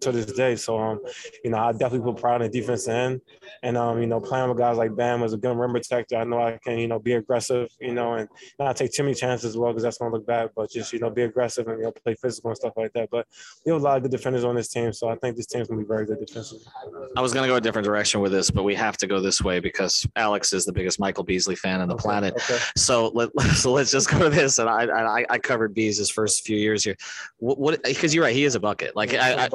to 0.00 0.12
this 0.12 0.26
day. 0.26 0.56
So, 0.56 0.78
um, 0.78 1.00
you 1.44 1.50
know, 1.50 1.58
I 1.58 1.72
definitely 1.72 2.12
put 2.12 2.20
pride 2.20 2.42
in 2.42 2.50
the 2.50 2.60
defense 2.60 2.88
end. 2.88 3.20
And, 3.62 3.76
um, 3.76 4.00
you 4.00 4.06
know, 4.06 4.20
playing 4.20 4.48
with 4.48 4.58
guys 4.58 4.76
like 4.76 4.94
Bam 4.96 5.22
as 5.22 5.32
a 5.32 5.36
good 5.36 5.56
rim 5.56 5.72
protector, 5.72 6.16
I 6.16 6.24
know 6.24 6.40
I 6.40 6.58
can, 6.62 6.78
you 6.78 6.88
know, 6.88 6.98
be 6.98 7.14
aggressive, 7.14 7.68
you 7.80 7.94
know, 7.94 8.14
and 8.14 8.28
not 8.58 8.76
take 8.76 8.92
too 8.92 9.02
many 9.02 9.14
chances 9.14 9.50
as 9.50 9.56
well 9.56 9.70
because 9.72 9.82
that's 9.82 9.98
going 9.98 10.10
to 10.10 10.16
look 10.16 10.26
bad, 10.26 10.50
but 10.54 10.70
just, 10.70 10.92
you 10.92 10.98
know, 10.98 11.10
be 11.10 11.22
aggressive 11.22 11.68
and, 11.68 11.78
you 11.78 11.84
know, 11.84 11.92
play 11.92 12.14
physical 12.14 12.50
and 12.50 12.56
stuff 12.56 12.72
like 12.76 12.92
that. 12.92 13.08
But 13.10 13.26
we 13.64 13.72
have 13.72 13.80
a 13.80 13.84
lot 13.84 13.96
of 13.96 14.02
good 14.02 14.10
defenders 14.12 14.44
on 14.44 14.54
this 14.54 14.68
team. 14.68 14.92
So 14.92 15.08
I 15.08 15.16
think 15.16 15.36
this 15.36 15.46
team's 15.46 15.68
going 15.68 15.80
to 15.80 15.84
be 15.84 15.88
very 15.88 16.06
good 16.06 16.18
defensively. 16.24 16.66
I 17.16 17.20
was 17.20 17.32
going 17.32 17.44
to 17.44 17.48
go 17.48 17.56
a 17.56 17.60
different 17.60 17.86
direction 17.86 18.20
with 18.20 18.32
this, 18.32 18.50
but 18.50 18.62
we 18.62 18.74
have 18.74 18.96
to 18.98 19.06
go 19.06 19.20
this 19.20 19.40
way 19.42 19.60
because 19.60 20.06
Alex 20.16 20.52
is 20.52 20.64
the 20.64 20.72
biggest 20.72 20.98
Michael 20.98 21.24
Beasley 21.24 21.56
fan 21.56 21.80
on 21.80 21.88
the 21.88 21.94
okay, 21.94 22.02
planet. 22.02 22.34
Okay. 22.34 22.58
So, 22.76 23.08
let, 23.14 23.30
so 23.54 23.72
let's 23.72 23.90
just 23.90 24.10
go 24.10 24.18
to 24.18 24.30
this. 24.30 24.58
And 24.58 24.68
I, 24.68 24.84
I, 24.84 25.24
I 25.28 25.38
covered 25.38 25.74
Bees 25.74 26.00
first 26.10 26.44
few 26.44 26.51
years 26.56 26.84
here. 26.84 26.96
What, 27.38 27.82
because 27.82 28.14
you're 28.14 28.24
right, 28.24 28.34
he 28.34 28.44
is 28.44 28.54
a 28.54 28.60
bucket. 28.60 28.94
Like, 28.96 29.14
I, 29.14 29.46
I, 29.46 29.48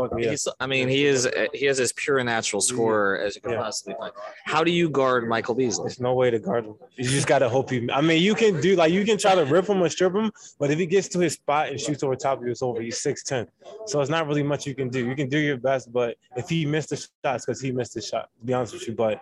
I 0.60 0.68
mean, 0.68 0.88
he 0.88 1.06
is 1.06 1.28
he 1.54 1.66
has 1.66 1.80
as 1.80 1.94
pure 1.94 2.18
a 2.20 2.24
natural 2.24 2.62
scorer 2.62 3.20
as 3.20 3.36
you 3.36 3.42
can 3.42 3.52
yeah. 3.52 3.62
possibly 3.62 3.96
find. 4.00 4.14
How 4.46 4.64
do 4.64 4.72
you 4.72 4.90
guard 4.90 5.28
Michael 5.28 5.56
Beasley? 5.56 5.84
There's 5.84 6.00
no 6.00 6.14
way 6.14 6.30
to 6.30 6.40
guard 6.40 6.66
him. 6.66 6.76
You 6.96 7.10
just 7.10 7.28
gotta 7.28 7.50
hope 7.50 7.70
he. 7.70 7.90
I 7.92 8.02
mean, 8.02 8.22
you 8.22 8.36
can 8.36 8.60
do 8.62 8.76
like 8.76 8.92
you 8.92 9.06
can 9.06 9.18
try 9.18 9.36
to 9.36 9.46
rip 9.46 9.68
him 9.68 9.82
or 9.82 9.90
strip 9.90 10.14
him, 10.14 10.32
but 10.60 10.72
if 10.72 10.80
he 10.80 10.86
gets 10.86 11.08
to 11.10 11.20
his 11.20 11.34
spot 11.34 11.70
and 11.70 11.80
shoots 11.80 12.04
over 12.04 12.16
top 12.16 12.40
of 12.40 12.46
you, 12.46 12.52
it's 12.52 12.62
over. 12.62 12.82
He's 12.82 13.02
six 13.02 13.24
ten, 13.24 13.48
so 13.86 14.02
it's 14.02 14.10
not 14.10 14.28
really 14.28 14.44
much 14.44 14.66
you 14.66 14.76
can 14.76 14.90
do. 14.90 15.06
You 15.06 15.16
can 15.16 15.30
do 15.30 15.40
your 15.40 15.58
best, 15.58 15.92
but 15.92 16.18
if 16.36 16.50
he 16.50 16.66
missed 16.66 16.90
the 16.90 16.98
shots, 16.98 17.46
because 17.46 17.62
he 17.62 17.72
missed 17.72 17.94
the 17.94 18.02
shot, 18.02 18.30
to 18.40 18.46
be 18.46 18.54
honest 18.54 18.74
with 18.74 18.88
you, 18.88 18.94
but 18.94 19.22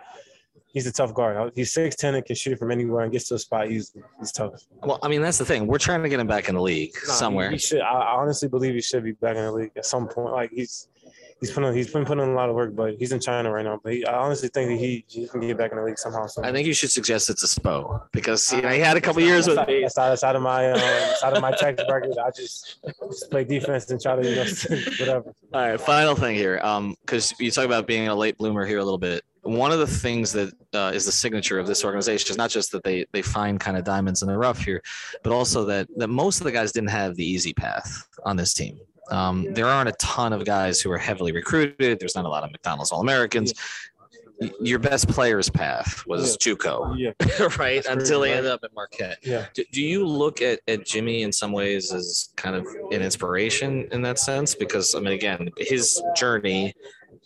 he's 0.76 0.86
a 0.86 0.92
tough 0.92 1.14
guard. 1.14 1.52
He's 1.56 1.72
6'10 1.74 2.16
and 2.16 2.24
can 2.24 2.36
shoot 2.36 2.52
it 2.52 2.58
from 2.58 2.70
anywhere 2.70 3.02
and 3.02 3.10
gets 3.10 3.28
to 3.28 3.36
a 3.36 3.38
spot. 3.38 3.70
He's 3.70 3.96
he's 4.18 4.30
tough. 4.30 4.52
Well, 4.82 4.98
I 5.02 5.08
mean, 5.08 5.22
that's 5.22 5.38
the 5.38 5.44
thing. 5.46 5.66
We're 5.66 5.78
trying 5.78 6.02
to 6.02 6.08
get 6.10 6.20
him 6.20 6.26
back 6.26 6.50
in 6.50 6.54
the 6.54 6.60
league 6.60 6.92
nah, 7.08 7.14
somewhere. 7.14 7.48
He, 7.48 7.54
he 7.54 7.58
should. 7.58 7.80
I 7.80 8.14
honestly 8.14 8.46
believe 8.46 8.74
he 8.74 8.82
should 8.82 9.02
be 9.02 9.12
back 9.12 9.36
in 9.36 9.42
the 9.42 9.52
league 9.52 9.70
at 9.74 9.86
some 9.86 10.06
point. 10.06 10.32
Like 10.32 10.50
he's 10.50 10.88
he's 11.40 11.50
putting 11.50 11.72
he's 11.74 11.92
been 11.92 12.04
putting 12.04 12.24
in 12.24 12.30
a 12.30 12.34
lot 12.34 12.48
of 12.48 12.54
work, 12.54 12.74
but 12.74 12.94
he's 12.94 13.12
in 13.12 13.20
China 13.20 13.50
right 13.50 13.64
now. 13.64 13.80
But 13.82 13.92
he, 13.94 14.06
I 14.06 14.16
honestly 14.16 14.48
think 14.48 14.70
that 14.70 14.76
he, 14.76 15.04
he 15.08 15.26
can 15.26 15.40
get 15.40 15.58
back 15.58 15.72
in 15.72 15.78
the 15.78 15.84
league 15.84 15.98
somehow. 15.98 16.26
I 16.42 16.52
think 16.52 16.66
you 16.66 16.74
should 16.74 16.90
suggest 16.90 17.30
it 17.30 17.38
to 17.38 17.46
Spo 17.46 18.02
because 18.12 18.52
you 18.52 18.62
know, 18.62 18.70
he 18.70 18.80
had 18.80 18.96
a 18.96 19.00
couple 19.00 19.22
years 19.22 19.46
with 19.46 19.66
me. 19.66 19.86
That's 19.94 20.24
out 20.24 20.36
of 20.36 20.42
my 20.42 20.70
um, 20.70 20.80
out 21.24 21.36
of 21.36 21.42
my 21.42 21.52
tax 21.52 21.82
bracket. 21.86 22.16
I 22.18 22.30
just, 22.30 22.78
just 23.08 23.30
play 23.30 23.44
defense 23.44 23.90
and 23.90 24.00
try 24.00 24.16
to 24.16 24.28
you 24.28 24.36
know, 24.36 24.44
whatever. 24.98 25.34
All 25.52 25.60
right, 25.60 25.80
final 25.80 26.14
thing 26.14 26.34
here, 26.34 26.56
because 26.56 27.32
um, 27.32 27.36
you 27.40 27.50
talk 27.50 27.64
about 27.64 27.86
being 27.86 28.08
a 28.08 28.14
late 28.14 28.36
bloomer 28.38 28.64
here 28.64 28.78
a 28.78 28.84
little 28.84 28.98
bit. 28.98 29.22
One 29.42 29.70
of 29.70 29.78
the 29.78 29.86
things 29.86 30.32
that 30.32 30.52
uh, 30.74 30.90
is 30.92 31.06
the 31.06 31.12
signature 31.12 31.60
of 31.60 31.68
this 31.68 31.84
organization 31.84 32.32
is 32.32 32.36
not 32.36 32.50
just 32.50 32.72
that 32.72 32.82
they 32.82 33.06
they 33.12 33.22
find 33.22 33.60
kind 33.60 33.76
of 33.76 33.84
diamonds 33.84 34.22
in 34.22 34.28
the 34.28 34.36
rough 34.36 34.58
here, 34.58 34.82
but 35.22 35.32
also 35.32 35.64
that 35.66 35.86
that 35.96 36.08
most 36.08 36.40
of 36.40 36.44
the 36.44 36.52
guys 36.52 36.72
didn't 36.72 36.90
have 36.90 37.14
the 37.14 37.24
easy 37.24 37.52
path 37.52 38.08
on 38.24 38.36
this 38.36 38.54
team. 38.54 38.80
Um, 39.10 39.52
there 39.54 39.66
aren't 39.66 39.88
a 39.88 39.92
ton 39.92 40.32
of 40.32 40.44
guys 40.44 40.80
who 40.80 40.90
are 40.90 40.98
heavily 40.98 41.32
recruited. 41.32 41.98
There's 42.00 42.14
not 42.14 42.24
a 42.24 42.28
lot 42.28 42.44
of 42.44 42.50
McDonald's 42.52 42.90
All 42.92 43.00
Americans. 43.00 43.52
your 44.60 44.78
best 44.78 45.08
player's 45.08 45.48
path 45.48 46.04
was 46.06 46.36
Yeah. 46.44 46.52
JUCO, 46.54 46.98
Yeah. 46.98 47.48
right? 47.58 47.84
Until 47.86 48.22
he 48.22 48.28
correct, 48.30 48.36
ended 48.38 48.52
up 48.52 48.60
at 48.64 48.74
Marquette. 48.74 49.18
Yeah. 49.22 49.46
Do, 49.54 49.64
do 49.72 49.80
you 49.82 50.06
look 50.06 50.42
at, 50.42 50.60
at 50.68 50.84
Jimmy 50.84 51.22
in 51.22 51.32
some 51.32 51.52
ways 51.52 51.90
as 51.92 52.30
kind 52.36 52.54
of 52.54 52.66
an 52.92 53.00
inspiration 53.00 53.88
in 53.92 54.02
that 54.02 54.18
sense? 54.18 54.54
Because 54.54 54.94
I 54.94 55.00
mean, 55.00 55.14
again, 55.14 55.48
his 55.56 56.02
journey 56.16 56.74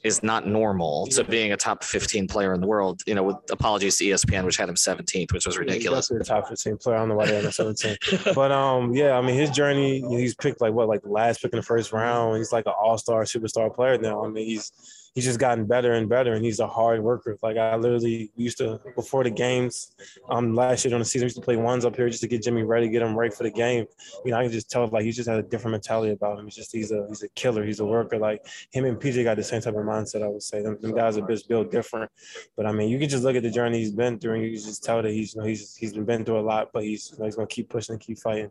is 0.02 0.22
not 0.22 0.46
normal 0.46 1.06
to 1.08 1.24
being 1.24 1.52
a 1.52 1.56
top 1.56 1.84
15 1.84 2.26
player 2.26 2.54
in 2.54 2.60
the 2.60 2.66
world. 2.66 3.02
You 3.06 3.14
know, 3.14 3.22
with 3.22 3.36
apologies 3.50 3.98
to 3.98 4.04
ESPN, 4.04 4.44
which 4.44 4.56
had 4.56 4.68
him 4.68 4.74
17th, 4.74 5.32
which 5.32 5.46
was 5.46 5.58
ridiculous. 5.58 6.08
He's 6.08 6.26
top 6.26 6.48
15 6.48 6.78
player. 6.78 6.96
I 6.96 7.00
don't 7.00 7.10
know 7.10 7.16
why 7.16 7.26
they're 7.26 7.38
in 7.38 7.44
the 7.44 7.52
17. 7.52 7.96
but 8.34 8.50
um, 8.50 8.94
yeah, 8.94 9.16
I 9.16 9.20
mean, 9.20 9.36
his 9.36 9.50
journey, 9.50 10.00
he's 10.08 10.34
picked 10.34 10.60
like 10.60 10.72
what, 10.72 10.88
like 10.88 11.02
the 11.02 11.10
last 11.10 11.42
pick 11.42 11.52
in 11.52 11.58
the 11.58 11.62
first 11.62 11.92
round. 11.92 12.38
He's 12.38 12.52
like 12.52 12.66
an 12.66 12.72
all-star 12.80 13.24
superstar 13.24 13.74
player 13.74 13.98
now. 13.98 14.24
I 14.24 14.28
mean, 14.28 14.46
he's 14.46 14.72
he's 15.14 15.24
just 15.24 15.38
gotten 15.38 15.66
better 15.66 15.92
and 15.92 16.08
better, 16.08 16.34
and 16.34 16.44
he's 16.44 16.60
a 16.60 16.66
hard 16.66 17.02
worker. 17.02 17.36
Like 17.42 17.56
I 17.56 17.76
literally 17.76 18.30
used 18.36 18.58
to 18.58 18.80
before 18.94 19.24
the 19.24 19.30
games, 19.30 19.94
um, 20.28 20.54
last 20.54 20.84
year 20.84 20.90
during 20.90 21.00
the 21.00 21.04
season, 21.04 21.26
I 21.26 21.26
used 21.26 21.36
to 21.36 21.42
play 21.42 21.56
ones 21.56 21.84
up 21.84 21.96
here 21.96 22.08
just 22.08 22.22
to 22.22 22.28
get 22.28 22.42
Jimmy 22.42 22.62
ready, 22.62 22.88
get 22.88 23.02
him 23.02 23.18
ready 23.18 23.34
for 23.34 23.42
the 23.42 23.50
game. 23.50 23.86
You 24.24 24.32
know, 24.32 24.38
I 24.38 24.44
can 24.44 24.52
just 24.52 24.70
tell 24.70 24.86
like 24.88 25.04
he 25.04 25.12
just 25.12 25.28
had 25.28 25.38
a 25.38 25.42
different 25.42 25.72
mentality 25.72 26.12
about 26.12 26.38
him. 26.38 26.44
He's 26.44 26.54
just 26.54 26.72
he's 26.72 26.92
a 26.92 27.06
he's 27.08 27.22
a 27.22 27.28
killer. 27.30 27.64
He's 27.64 27.80
a 27.80 27.84
worker. 27.84 28.18
Like 28.18 28.46
him 28.70 28.84
and 28.84 28.98
PJ 28.98 29.24
got 29.24 29.36
the 29.36 29.44
same 29.44 29.60
type 29.60 29.74
of 29.74 29.84
mindset. 29.84 30.22
I 30.22 30.28
would 30.28 30.42
say 30.42 30.62
them, 30.62 30.78
them 30.80 30.94
guys 30.94 31.18
are 31.18 31.26
just 31.26 31.48
built 31.48 31.70
different. 31.70 32.10
But 32.56 32.66
I 32.66 32.72
mean, 32.72 32.88
you 32.88 32.98
can 32.98 33.08
just 33.08 33.24
look 33.24 33.36
at 33.36 33.42
the 33.42 33.50
journey 33.50 33.78
he's 33.78 33.92
been 33.92 34.18
through, 34.18 34.34
and 34.34 34.42
you 34.44 34.50
can 34.50 34.64
just 34.64 34.84
tell 34.84 35.02
that 35.02 35.10
he's 35.10 35.34
you 35.34 35.40
know 35.40 35.46
he's 35.46 35.76
he's 35.76 35.92
been 35.92 36.24
through 36.24 36.38
a 36.38 36.40
lot, 36.40 36.70
but 36.72 36.84
he's 36.84 37.10
you 37.12 37.18
know, 37.18 37.24
he's 37.24 37.36
gonna 37.36 37.48
keep 37.48 37.68
pushing 37.68 37.94
and 37.94 38.00
keep 38.00 38.18
fighting. 38.18 38.50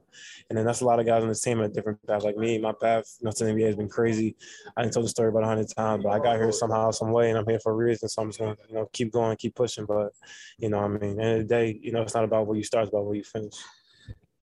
And 0.49 0.57
then 0.57 0.65
that's 0.65 0.81
a 0.81 0.85
lot 0.85 0.99
of 0.99 1.05
guys 1.05 1.23
on 1.23 1.29
the 1.29 1.35
team 1.35 1.61
at 1.61 1.73
different 1.73 2.05
paths. 2.05 2.25
Like 2.25 2.37
me, 2.37 2.57
my 2.57 2.73
path, 2.73 3.17
you 3.19 3.25
know, 3.25 3.31
to 3.31 3.45
the 3.45 3.51
NBA 3.51 3.65
has 3.67 3.75
been 3.75 3.89
crazy. 3.89 4.35
I 4.75 4.81
didn't 4.81 4.93
tell 4.93 5.03
the 5.03 5.09
story 5.09 5.29
about 5.29 5.43
hundred 5.43 5.69
times, 5.69 6.03
but 6.03 6.09
I 6.09 6.19
got 6.19 6.37
here 6.37 6.48
somehow, 6.51 6.91
some 6.91 7.11
way, 7.11 7.29
and 7.29 7.37
I'm 7.37 7.47
here 7.47 7.59
for 7.59 7.71
a 7.71 7.75
reason. 7.75 8.09
So 8.09 8.21
I'm 8.21 8.29
just 8.29 8.39
gonna 8.39 8.55
you 8.67 8.75
know 8.75 8.89
keep 8.91 9.11
going, 9.11 9.35
keep 9.37 9.55
pushing. 9.55 9.85
But 9.85 10.11
you 10.57 10.69
know, 10.69 10.79
I 10.79 10.87
mean, 10.87 11.19
end 11.19 11.41
of 11.41 11.47
the 11.47 11.55
day, 11.55 11.79
you 11.81 11.91
know, 11.91 12.01
it's 12.01 12.13
not 12.13 12.23
about 12.23 12.47
where 12.47 12.57
you 12.57 12.63
start, 12.63 12.83
it's 12.83 12.93
about 12.93 13.05
where 13.05 13.15
you 13.15 13.23
finish. 13.23 13.55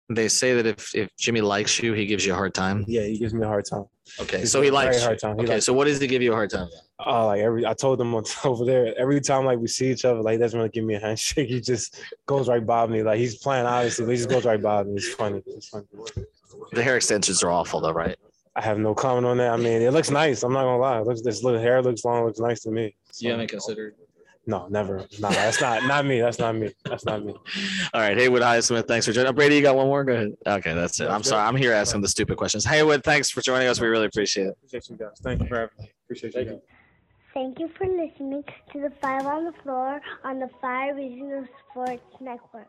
They 0.08 0.28
say 0.28 0.54
that 0.54 0.66
if, 0.66 0.94
if 0.94 1.08
Jimmy 1.18 1.40
likes 1.40 1.82
you, 1.82 1.92
he 1.92 2.06
gives 2.06 2.24
you 2.24 2.32
a 2.32 2.36
hard 2.36 2.54
time. 2.54 2.84
Yeah, 2.86 3.02
he 3.02 3.18
gives 3.18 3.34
me 3.34 3.42
a 3.42 3.48
hard 3.48 3.64
time. 3.64 3.86
Okay, 4.20 4.44
so 4.44 4.62
he 4.62 4.70
likes 4.70 5.02
hard 5.02 5.18
time. 5.18 5.36
He 5.36 5.42
Okay, 5.44 5.54
likes 5.54 5.66
so 5.66 5.72
what 5.72 5.86
does 5.86 6.00
he 6.00 6.06
give 6.06 6.22
you 6.22 6.30
a 6.30 6.34
hard 6.34 6.50
time? 6.50 6.68
Oh, 7.04 7.26
like 7.26 7.40
every 7.40 7.66
I 7.66 7.74
told 7.74 8.00
him 8.00 8.14
over 8.44 8.64
there, 8.64 8.94
every 8.96 9.20
time 9.20 9.44
like 9.44 9.58
we 9.58 9.66
see 9.66 9.90
each 9.90 10.04
other, 10.04 10.22
like 10.22 10.32
he 10.34 10.38
doesn't 10.38 10.56
really 10.56 10.70
give 10.70 10.84
me 10.84 10.94
a 10.94 11.00
handshake. 11.00 11.48
He 11.56 11.60
just 11.60 12.00
goes 12.24 12.48
right 12.48 12.64
by 12.64 12.86
me. 12.86 13.02
Like 13.02 13.18
he's 13.18 13.36
playing 13.38 13.66
obviously, 13.66 14.04
but 14.04 14.12
he 14.12 14.16
just 14.18 14.28
goes 14.28 14.44
right 14.44 14.62
by 14.62 14.84
me. 14.84 14.94
It's 14.94 15.12
funny. 15.12 15.42
It's 15.46 15.68
funny. 15.68 15.86
The 16.72 16.82
hair 16.82 16.96
extensions 16.96 17.42
are 17.42 17.50
awful 17.50 17.80
though, 17.80 17.92
right? 17.92 18.16
I 18.56 18.62
have 18.62 18.78
no 18.78 18.94
comment 18.94 19.26
on 19.26 19.36
that. 19.36 19.52
I 19.52 19.56
mean, 19.58 19.82
it 19.82 19.92
looks 19.92 20.10
nice. 20.10 20.42
I'm 20.42 20.52
not 20.52 20.62
gonna 20.62 20.78
lie. 20.78 21.00
It 21.00 21.06
looks 21.06 21.20
this 21.20 21.42
little 21.42 21.60
hair 21.60 21.82
looks 21.82 22.04
long, 22.04 22.24
looks 22.24 22.40
nice 22.40 22.60
to 22.60 22.70
me. 22.70 22.96
You 23.18 23.30
haven't 23.30 23.48
considered. 23.48 23.94
No, 24.46 24.66
never. 24.68 25.04
Nah, 25.18 25.28
that's 25.28 25.60
not 25.60 25.84
not 25.84 26.06
me. 26.06 26.20
That's 26.20 26.38
not 26.38 26.54
me. 26.56 26.70
That's 26.84 27.04
not 27.04 27.22
me. 27.22 27.34
All 27.94 28.00
right, 28.00 28.16
Haywood 28.16 28.40
Highsmith, 28.42 28.88
thanks 28.88 29.04
for 29.04 29.12
joining. 29.12 29.34
Brady, 29.34 29.56
you 29.56 29.62
got 29.62 29.76
one 29.76 29.88
more? 29.88 30.04
Go 30.04 30.14
ahead. 30.14 30.36
Okay, 30.46 30.72
that's 30.72 31.00
it. 31.00 31.04
I'm 31.04 31.18
That's 31.18 31.28
sorry. 31.28 31.46
I'm 31.46 31.56
here 31.56 31.72
asking 31.72 32.00
the 32.00 32.08
stupid 32.08 32.38
questions. 32.38 32.64
Haywood, 32.64 33.04
thanks 33.04 33.28
for 33.28 33.42
joining 33.42 33.68
us. 33.68 33.78
We 33.78 33.88
really 33.88 34.06
appreciate 34.06 34.46
it. 34.46 34.56
Appreciate 34.64 34.88
you 34.90 34.96
guys. 34.96 35.20
Thank 35.20 35.42
you 35.42 35.48
for 35.48 35.56
having 35.56 35.70
me. 35.80 35.90
Appreciate 36.04 36.34
you 36.34 36.44
guys. 36.44 36.60
Thank 37.34 37.58
you 37.58 37.68
for 37.76 37.86
listening 37.86 38.42
to 38.72 38.80
the 38.80 38.92
Five 39.02 39.26
on 39.26 39.44
the 39.44 39.52
Floor 39.64 40.00
on 40.24 40.38
the 40.38 40.48
Five 40.62 40.96
Reasons 40.96 41.48
Sports 41.70 42.02
Network. 42.20 42.68